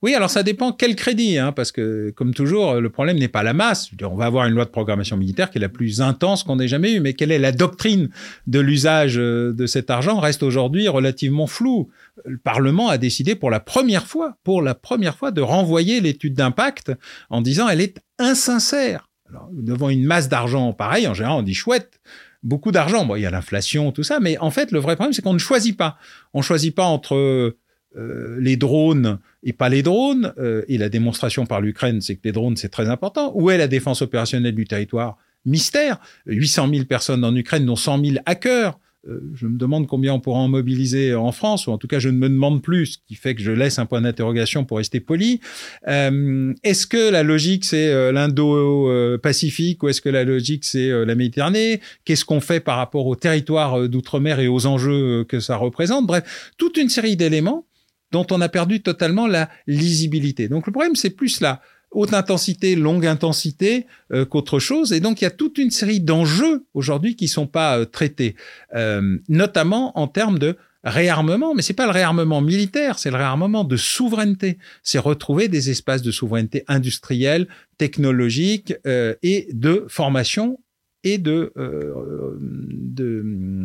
Oui, 0.00 0.14
alors 0.14 0.30
ça 0.30 0.44
dépend 0.44 0.70
quel 0.70 0.94
crédit, 0.94 1.38
hein, 1.38 1.50
parce 1.50 1.72
que 1.72 2.10
comme 2.10 2.32
toujours, 2.32 2.74
le 2.74 2.88
problème 2.88 3.18
n'est 3.18 3.26
pas 3.26 3.42
la 3.42 3.52
masse. 3.52 3.90
On 4.00 4.14
va 4.14 4.26
avoir 4.26 4.46
une 4.46 4.54
loi 4.54 4.64
de 4.64 4.70
programmation 4.70 5.16
militaire 5.16 5.50
qui 5.50 5.58
est 5.58 5.60
la 5.60 5.68
plus 5.68 6.00
intense 6.00 6.44
qu'on 6.44 6.60
ait 6.60 6.68
jamais 6.68 6.94
eue, 6.94 7.00
mais 7.00 7.14
quelle 7.14 7.32
est 7.32 7.38
la 7.38 7.50
doctrine 7.50 8.08
de 8.46 8.60
l'usage 8.60 9.18
euh, 9.18 9.52
de 9.52 9.66
cet 9.66 9.90
argent 9.90 10.20
reste 10.20 10.44
aujourd'hui 10.44 10.86
relativement 10.86 11.48
floue. 11.48 11.88
Le 12.24 12.38
Parlement 12.38 12.88
a 12.88 12.96
décidé 12.96 13.34
pour 13.34 13.50
la 13.50 13.58
première 13.58 14.06
fois, 14.06 14.36
pour 14.44 14.62
la 14.62 14.76
première 14.76 15.16
fois, 15.16 15.32
de 15.32 15.40
renvoyer 15.40 16.00
l'étude 16.00 16.34
d'impact 16.34 16.92
en 17.28 17.42
disant 17.42 17.68
elle 17.68 17.80
est 17.80 17.98
insincère. 18.20 19.08
Alors, 19.28 19.48
devant 19.52 19.88
une 19.88 20.04
masse 20.04 20.28
d'argent 20.28 20.72
pareil, 20.72 21.08
en 21.08 21.14
général, 21.14 21.38
on 21.38 21.42
dit 21.42 21.54
chouette. 21.54 22.00
Beaucoup 22.44 22.70
d'argent, 22.70 23.04
bon, 23.04 23.16
il 23.16 23.22
y 23.22 23.26
a 23.26 23.30
l'inflation, 23.30 23.90
tout 23.90 24.04
ça, 24.04 24.20
mais 24.20 24.38
en 24.38 24.52
fait, 24.52 24.70
le 24.70 24.78
vrai 24.78 24.94
problème, 24.94 25.12
c'est 25.12 25.22
qu'on 25.22 25.34
ne 25.34 25.38
choisit 25.38 25.76
pas. 25.76 25.98
On 26.34 26.40
choisit 26.40 26.72
pas 26.72 26.84
entre 26.84 27.56
euh, 27.96 28.36
les 28.40 28.56
drones 28.56 29.18
et 29.42 29.52
pas 29.52 29.68
les 29.68 29.82
drones, 29.82 30.32
euh, 30.38 30.62
et 30.68 30.78
la 30.78 30.88
démonstration 30.88 31.46
par 31.46 31.60
l'Ukraine, 31.60 32.00
c'est 32.00 32.16
que 32.16 32.22
les 32.24 32.32
drones, 32.32 32.56
c'est 32.56 32.68
très 32.68 32.88
important. 32.88 33.32
Où 33.34 33.50
est 33.50 33.58
la 33.58 33.68
défense 33.68 34.02
opérationnelle 34.02 34.54
du 34.54 34.66
territoire? 34.66 35.16
Mystère. 35.44 35.98
800 36.26 36.68
000 36.70 36.84
personnes 36.84 37.24
en 37.24 37.34
Ukraine, 37.34 37.64
dont 37.64 37.76
100 37.76 38.04
000 38.04 38.16
hackers. 38.26 38.78
Euh, 39.08 39.20
je 39.34 39.46
me 39.46 39.56
demande 39.56 39.86
combien 39.86 40.12
on 40.12 40.20
pourra 40.20 40.40
en 40.40 40.48
mobiliser 40.48 41.14
en 41.14 41.32
France, 41.32 41.66
ou 41.66 41.70
en 41.70 41.78
tout 41.78 41.86
cas, 41.86 41.98
je 41.98 42.08
ne 42.08 42.18
me 42.18 42.28
demande 42.28 42.62
plus, 42.62 42.86
ce 42.86 42.98
qui 43.06 43.14
fait 43.14 43.34
que 43.34 43.42
je 43.42 43.52
laisse 43.52 43.78
un 43.78 43.86
point 43.86 44.00
d'interrogation 44.00 44.64
pour 44.64 44.78
rester 44.78 45.00
poli. 45.00 45.40
Euh, 45.86 46.52
est-ce 46.64 46.86
que 46.86 47.10
la 47.10 47.22
logique, 47.22 47.64
c'est 47.64 47.88
euh, 47.88 48.12
l'Indo-Pacifique, 48.12 49.82
ou 49.82 49.88
est-ce 49.88 50.00
que 50.00 50.08
la 50.08 50.24
logique, 50.24 50.64
c'est 50.64 50.90
la 51.06 51.14
Méditerranée? 51.14 51.80
Qu'est-ce 52.04 52.24
qu'on 52.24 52.40
fait 52.40 52.60
par 52.60 52.76
rapport 52.76 53.06
au 53.06 53.14
territoire 53.14 53.88
d'outre-mer 53.88 54.40
et 54.40 54.48
aux 54.48 54.66
enjeux 54.66 55.24
que 55.24 55.40
ça 55.40 55.56
représente? 55.56 56.06
Bref, 56.06 56.52
toute 56.58 56.76
une 56.76 56.88
série 56.88 57.16
d'éléments 57.16 57.67
dont 58.12 58.26
on 58.30 58.40
a 58.40 58.48
perdu 58.48 58.82
totalement 58.82 59.26
la 59.26 59.48
lisibilité. 59.66 60.48
Donc 60.48 60.66
le 60.66 60.72
problème, 60.72 60.96
c'est 60.96 61.10
plus 61.10 61.40
la 61.40 61.60
haute 61.90 62.12
intensité, 62.12 62.76
longue 62.76 63.06
intensité 63.06 63.86
euh, 64.12 64.24
qu'autre 64.24 64.58
chose. 64.58 64.92
Et 64.92 65.00
donc 65.00 65.20
il 65.20 65.24
y 65.24 65.26
a 65.26 65.30
toute 65.30 65.58
une 65.58 65.70
série 65.70 66.00
d'enjeux 66.00 66.66
aujourd'hui 66.74 67.16
qui 67.16 67.28
sont 67.28 67.46
pas 67.46 67.78
euh, 67.78 67.84
traités, 67.84 68.36
euh, 68.74 69.18
notamment 69.28 69.98
en 69.98 70.06
termes 70.06 70.38
de 70.38 70.56
réarmement, 70.84 71.54
mais 71.54 71.62
c'est 71.62 71.72
pas 71.72 71.86
le 71.86 71.92
réarmement 71.92 72.40
militaire, 72.40 72.98
c'est 72.98 73.10
le 73.10 73.16
réarmement 73.16 73.64
de 73.64 73.76
souveraineté. 73.76 74.58
C'est 74.82 74.98
retrouver 74.98 75.48
des 75.48 75.70
espaces 75.70 76.02
de 76.02 76.10
souveraineté 76.10 76.64
industrielle, 76.68 77.48
technologique 77.78 78.74
euh, 78.86 79.14
et 79.22 79.48
de 79.52 79.86
formation 79.88 80.58
et 81.04 81.18
de 81.18 81.52
euh, 81.56 82.36
de 82.40 83.64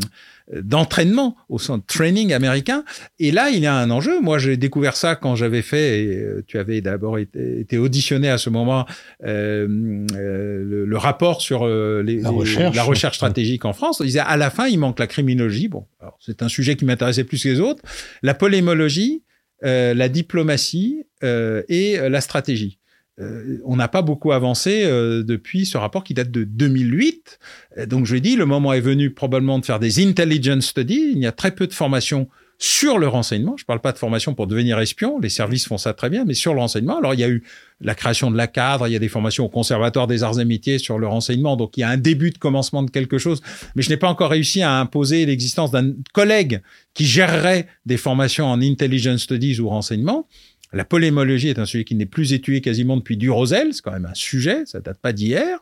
d'entraînement 0.52 1.38
au 1.50 1.58
centre 1.58 1.86
training 1.86 2.34
américain. 2.34 2.84
Et 3.20 3.32
là, 3.32 3.50
il 3.50 3.60
y 3.60 3.66
a 3.66 3.76
un 3.76 3.90
enjeu. 3.90 4.20
Moi, 4.22 4.38
j'ai 4.38 4.58
découvert 4.58 4.96
ça 4.96 5.16
quand 5.16 5.36
j'avais 5.36 5.62
fait, 5.62 6.04
et 6.04 6.18
euh, 6.18 6.44
tu 6.46 6.58
avais 6.58 6.82
d'abord 6.82 7.18
été, 7.18 7.60
été 7.60 7.78
auditionné 7.78 8.30
à 8.30 8.38
ce 8.38 8.50
moment, 8.50 8.86
euh, 9.24 10.06
euh, 10.16 10.64
le, 10.64 10.86
le, 10.86 10.98
rapport 10.98 11.42
sur 11.42 11.66
les, 11.66 12.20
la, 12.20 12.30
les, 12.30 12.36
recherche. 12.36 12.76
la 12.76 12.84
recherche 12.84 13.16
stratégique 13.16 13.66
en 13.66 13.74
France. 13.74 13.98
Il 14.02 14.08
disait, 14.08 14.20
à 14.20 14.38
la 14.38 14.50
fin, 14.50 14.68
il 14.68 14.80
manque 14.80 15.00
la 15.00 15.08
criminologie. 15.08 15.70
Bon, 15.70 15.86
c'est 16.20 16.44
un 16.44 16.50
sujet 16.50 16.76
qui 16.76 16.86
m'intéressait 16.86 17.24
plus 17.24 17.42
que 17.42 17.50
les 17.50 17.60
autres. 17.60 17.82
La 18.22 18.34
polémologie, 18.34 19.24
la 19.62 20.10
diplomatie 20.10 21.04
et 21.22 21.98
la 21.98 22.22
stratégie. 22.22 22.80
Euh, 23.20 23.60
on 23.66 23.76
n'a 23.76 23.88
pas 23.88 24.02
beaucoup 24.02 24.32
avancé 24.32 24.84
euh, 24.86 25.24
depuis 25.24 25.66
ce 25.66 25.78
rapport 25.78 26.04
qui 26.04 26.14
date 26.14 26.32
de 26.32 26.44
2008. 26.44 27.40
Euh, 27.78 27.86
donc 27.86 28.06
je 28.06 28.16
dis, 28.16 28.36
le 28.36 28.46
moment 28.46 28.74
est 28.74 28.82
venu 28.82 29.12
probablement 29.12 29.60
de 29.60 29.66
faire 29.66 29.80
des 29.80 30.04
intelligence 30.06 30.66
studies. 30.66 31.12
Il 31.12 31.20
y 31.20 31.28
a 31.28 31.32
très 31.32 31.52
peu 31.52 31.68
de 31.68 31.74
formation 31.74 32.28
sur 32.58 32.98
le 32.98 33.08
renseignement. 33.08 33.56
Je 33.58 33.64
ne 33.64 33.66
parle 33.66 33.82
pas 33.82 33.92
de 33.92 33.98
formation 33.98 34.34
pour 34.34 34.48
devenir 34.48 34.80
espion. 34.80 35.20
Les 35.20 35.30
services 35.30 35.68
font 35.68 35.78
ça 35.78 35.94
très 35.94 36.10
bien, 36.10 36.24
mais 36.26 36.34
sur 36.34 36.54
le 36.54 36.60
renseignement. 36.60 36.98
Alors 36.98 37.14
il 37.14 37.20
y 37.20 37.24
a 37.24 37.30
eu 37.30 37.44
la 37.82 37.94
création 37.94 38.32
de 38.32 38.38
la 38.38 38.48
cadre, 38.48 38.88
il 38.88 38.94
y 38.94 38.96
a 38.96 39.00
des 39.00 39.10
formations 39.10 39.46
au 39.46 39.50
Conservatoire 39.50 40.08
des 40.08 40.24
arts 40.24 40.40
et 40.40 40.46
métiers 40.46 40.78
sur 40.78 40.98
le 40.98 41.08
renseignement. 41.08 41.58
Donc 41.58 41.78
il 41.78 41.82
y 41.82 41.84
a 41.84 41.90
un 41.90 41.98
début 41.98 42.32
de 42.32 42.38
commencement 42.38 42.82
de 42.82 42.90
quelque 42.90 43.18
chose. 43.18 43.42
Mais 43.76 43.82
je 43.82 43.90
n'ai 43.90 43.98
pas 43.98 44.08
encore 44.08 44.30
réussi 44.30 44.62
à 44.62 44.80
imposer 44.80 45.26
l'existence 45.26 45.72
d'un 45.72 45.94
collègue 46.14 46.62
qui 46.94 47.06
gérerait 47.06 47.68
des 47.86 47.98
formations 47.98 48.46
en 48.46 48.62
intelligence 48.62 49.24
studies 49.24 49.60
ou 49.60 49.68
renseignement. 49.68 50.28
La 50.74 50.86
polémologie 50.86 51.50
est 51.50 51.60
un 51.60 51.66
sujet 51.66 51.84
qui 51.84 51.96
n'est 51.96 52.06
plus 52.06 52.34
étudié 52.34 52.62
quasiment 52.62 52.98
depuis 52.98 53.18
Durosel, 53.18 53.74
c'est 53.74 53.82
quand 53.82 53.92
même 53.92 54.08
un 54.10 54.14
sujet, 54.14 54.64
ça 54.66 54.80
date 54.80 55.00
pas 55.00 55.14
d'hier. 55.14 55.60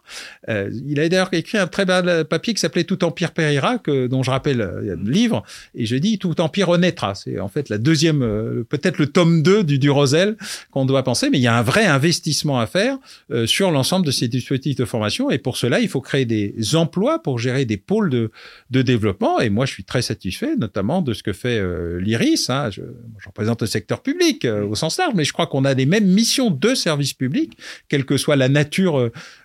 Euh, 0.50 0.71
il 0.88 1.00
a 1.00 1.10
d'ailleurs 1.10 1.30
écrit 1.34 1.58
un 1.58 1.67
très 1.67 1.86
bel 1.86 2.26
papier 2.26 2.54
qui 2.54 2.60
s'appelait 2.60 2.84
Tout 2.84 3.04
empire 3.04 3.32
périra, 3.32 3.78
que, 3.78 4.08
dont 4.08 4.24
je 4.24 4.32
rappelle 4.32 4.62
euh, 4.62 4.95
le 4.95 5.12
livre, 5.12 5.43
et 5.76 5.86
je 5.86 5.95
dis 5.95 6.17
Tout 6.17 6.39
empire 6.39 6.69
renaîtra. 6.69 7.15
C'est 7.15 7.39
en 7.39 7.50
fait 7.50 7.69
la 7.69 7.78
deuxième, 7.78 8.21
euh, 8.21 8.63
peut-être 8.67 8.97
le 8.97 9.08
tome 9.08 9.43
2 9.43 9.63
du 9.63 9.80
Durosel 9.80 10.38
qu'on 10.71 10.86
doit 10.86 11.04
penser, 11.04 11.30
mais 11.30 11.38
il 11.38 11.43
y 11.43 11.47
a 11.47 11.58
un 11.58 11.62
vrai 11.62 11.86
investissement 11.86 12.60
à 12.60 12.65
faire 12.65 12.97
euh, 13.32 13.45
sur 13.45 13.71
l'ensemble 13.71 14.06
de 14.06 14.12
ces 14.12 14.28
dispositifs 14.28 14.78
de 14.78 14.86
formation, 14.86 15.30
et 15.30 15.38
pour 15.38 15.58
cela, 15.58 15.80
il 15.80 15.89
faut 15.89 16.02
créer 16.02 16.26
des 16.26 16.76
emplois 16.76 17.21
pour 17.21 17.39
gérer 17.39 17.65
des 17.65 17.78
pôles 17.78 18.10
de, 18.10 18.32
de 18.69 18.82
développement, 18.82 19.39
et 19.39 19.50
moi 19.50 19.65
je 19.65 19.74
suis 19.74 19.84
très 19.84 20.02
satisfait, 20.02 20.56
notamment 20.56 21.02
de 21.02 21.13
ce 21.13 21.24
que 21.24 21.34
fait 21.34 21.60
euh, 21.60 22.00
l'IRIS. 22.00 22.50
Hein, 22.50 22.69
je, 22.69 22.82
je, 23.19 23.28
représente 23.28 23.62
le 23.62 23.67
secteur 23.67 24.02
public 24.02 24.45
euh, 24.45 24.65
au 24.65 24.76
sens 24.76 25.01
mais 25.16 25.24
je 25.24 25.34
crois 25.34 25.48
qu'on 25.48 25.66
a 25.66 25.74
les 25.74 25.86
mêmes 25.86 26.08
missions 26.08 26.50
de 26.50 26.76
service 26.76 27.14
public, 27.14 27.58
quelle 27.90 28.06
que 28.06 28.18
soit 28.18 28.36
la 28.36 28.50
nature 28.50 28.98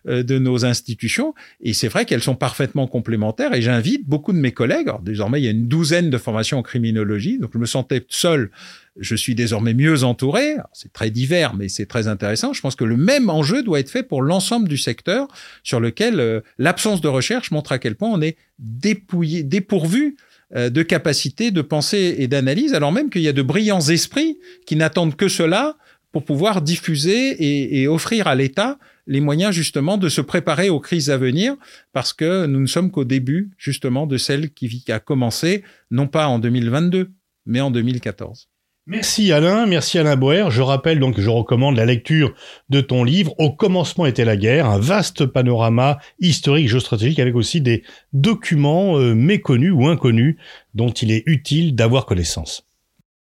euh, 0.09 0.23
de 0.23 0.39
nos 0.39 0.65
institutions. 0.65 1.35
Et 1.61 1.73
c'est 1.73 1.89
vrai 1.89 2.05
qu'elles 2.05 2.23
sont 2.23 2.35
parfaitement 2.35 2.87
complémentaires. 2.87 3.55
Et 3.55 3.63
j'invite 3.63 4.07
beaucoup 4.07 4.33
de 4.33 4.39
mes 4.39 4.53
collègues. 4.53 4.91
Désormais, 5.03 5.41
il 5.41 5.45
y 5.45 5.49
a 5.49 5.51
une 5.51 5.69
douzaine 5.69 6.11
de 6.11 6.19
formations 6.19 6.59
en 6.59 6.63
criminologie, 6.63 7.39
donc 7.39 7.51
je 7.55 7.59
me 7.59 7.67
sentais 7.67 8.05
seul. 8.09 8.51
Je 8.99 9.15
suis 9.15 9.35
désormais 9.35 9.75
mieux 9.75 10.05
entouré. 10.05 10.57
C'est 10.73 10.93
très 10.93 11.11
divers, 11.11 11.55
mais 11.55 11.69
c'est 11.69 11.87
très 11.87 12.09
intéressant. 12.09 12.53
Je 12.53 12.61
pense 12.61 12.77
que 12.77 12.85
le 12.85 12.97
même 12.97 13.29
enjeu 13.29 13.63
doit 13.63 13.81
être 13.81 13.91
fait 13.91 14.03
pour 14.03 14.23
l'ensemble 14.23 14.69
du 14.69 14.79
secteur, 14.79 15.29
sur 15.63 15.81
lequel 15.81 16.21
euh, 16.21 16.41
l'absence 16.59 17.01
de 17.01 17.09
recherche 17.09 17.51
montre 17.51 17.73
à 17.73 17.79
quel 17.79 17.95
point 17.95 18.11
on 18.11 18.23
est 18.23 18.37
dépouillé, 18.59 19.43
dépourvu 19.43 20.17
euh, 20.17 20.23
de 20.55 20.83
capacité 20.83 21.51
de 21.51 21.63
pensée 21.63 22.17
et 22.19 22.29
d'analyse, 22.29 22.73
alors 22.73 22.93
même 22.93 23.11
qu'il 23.11 23.23
y 23.23 23.29
a 23.29 23.33
de 23.33 23.43
brillants 23.43 23.81
esprits 23.81 24.39
qui 24.65 24.77
n'attendent 24.77 25.17
que 25.17 25.29
cela 25.29 25.77
pour 26.13 26.25
pouvoir 26.25 26.63
diffuser 26.63 27.31
et, 27.31 27.83
et 27.83 27.89
offrir 27.89 28.29
à 28.29 28.35
l'État 28.35 28.79
les 29.07 29.21
moyens 29.21 29.55
justement 29.55 29.99
de 29.99 30.09
se 30.09 30.21
préparer 30.21 30.69
aux 30.69 30.81
crises 30.81 31.11
à 31.11 31.17
venir, 31.17 31.57
parce 31.93 32.13
que 32.13 32.47
nous 32.47 32.61
ne 32.61 32.67
sommes 32.67 32.91
qu'au 32.91 33.05
début 33.05 33.51
justement 33.57 34.07
de 34.07 34.17
celle 34.17 34.51
qui 34.51 34.85
a 34.89 34.99
commencé, 34.99 35.63
non 35.91 36.07
pas 36.07 36.27
en 36.27 36.39
2022, 36.39 37.11
mais 37.47 37.61
en 37.61 37.71
2014. 37.71 38.49
Merci 38.89 39.33
Alain, 39.33 39.67
merci 39.67 39.99
Alain 39.99 40.15
Boer. 40.15 40.49
Je 40.51 40.63
rappelle 40.63 41.01
donc 41.01 41.17
que 41.17 41.21
je 41.23 41.29
recommande 41.29 41.77
la 41.77 41.85
lecture 41.85 42.35
de 42.69 42.81
ton 42.81 43.03
livre 43.03 43.35
Au 43.39 43.51
commencement 43.53 44.07
était 44.07 44.25
la 44.25 44.37
guerre, 44.37 44.67
un 44.67 44.79
vaste 44.79 45.27
panorama 45.27 45.99
historique 46.21 46.69
géostratégique 46.69 47.19
avec 47.19 47.35
aussi 47.35 47.61
des 47.61 47.83
documents 48.13 48.97
euh, 48.97 49.13
méconnus 49.13 49.73
ou 49.73 49.89
inconnus 49.89 50.37
dont 50.75 50.91
il 50.91 51.11
est 51.11 51.25
utile 51.27 51.75
d'avoir 51.75 52.07
connaissance. 52.07 52.66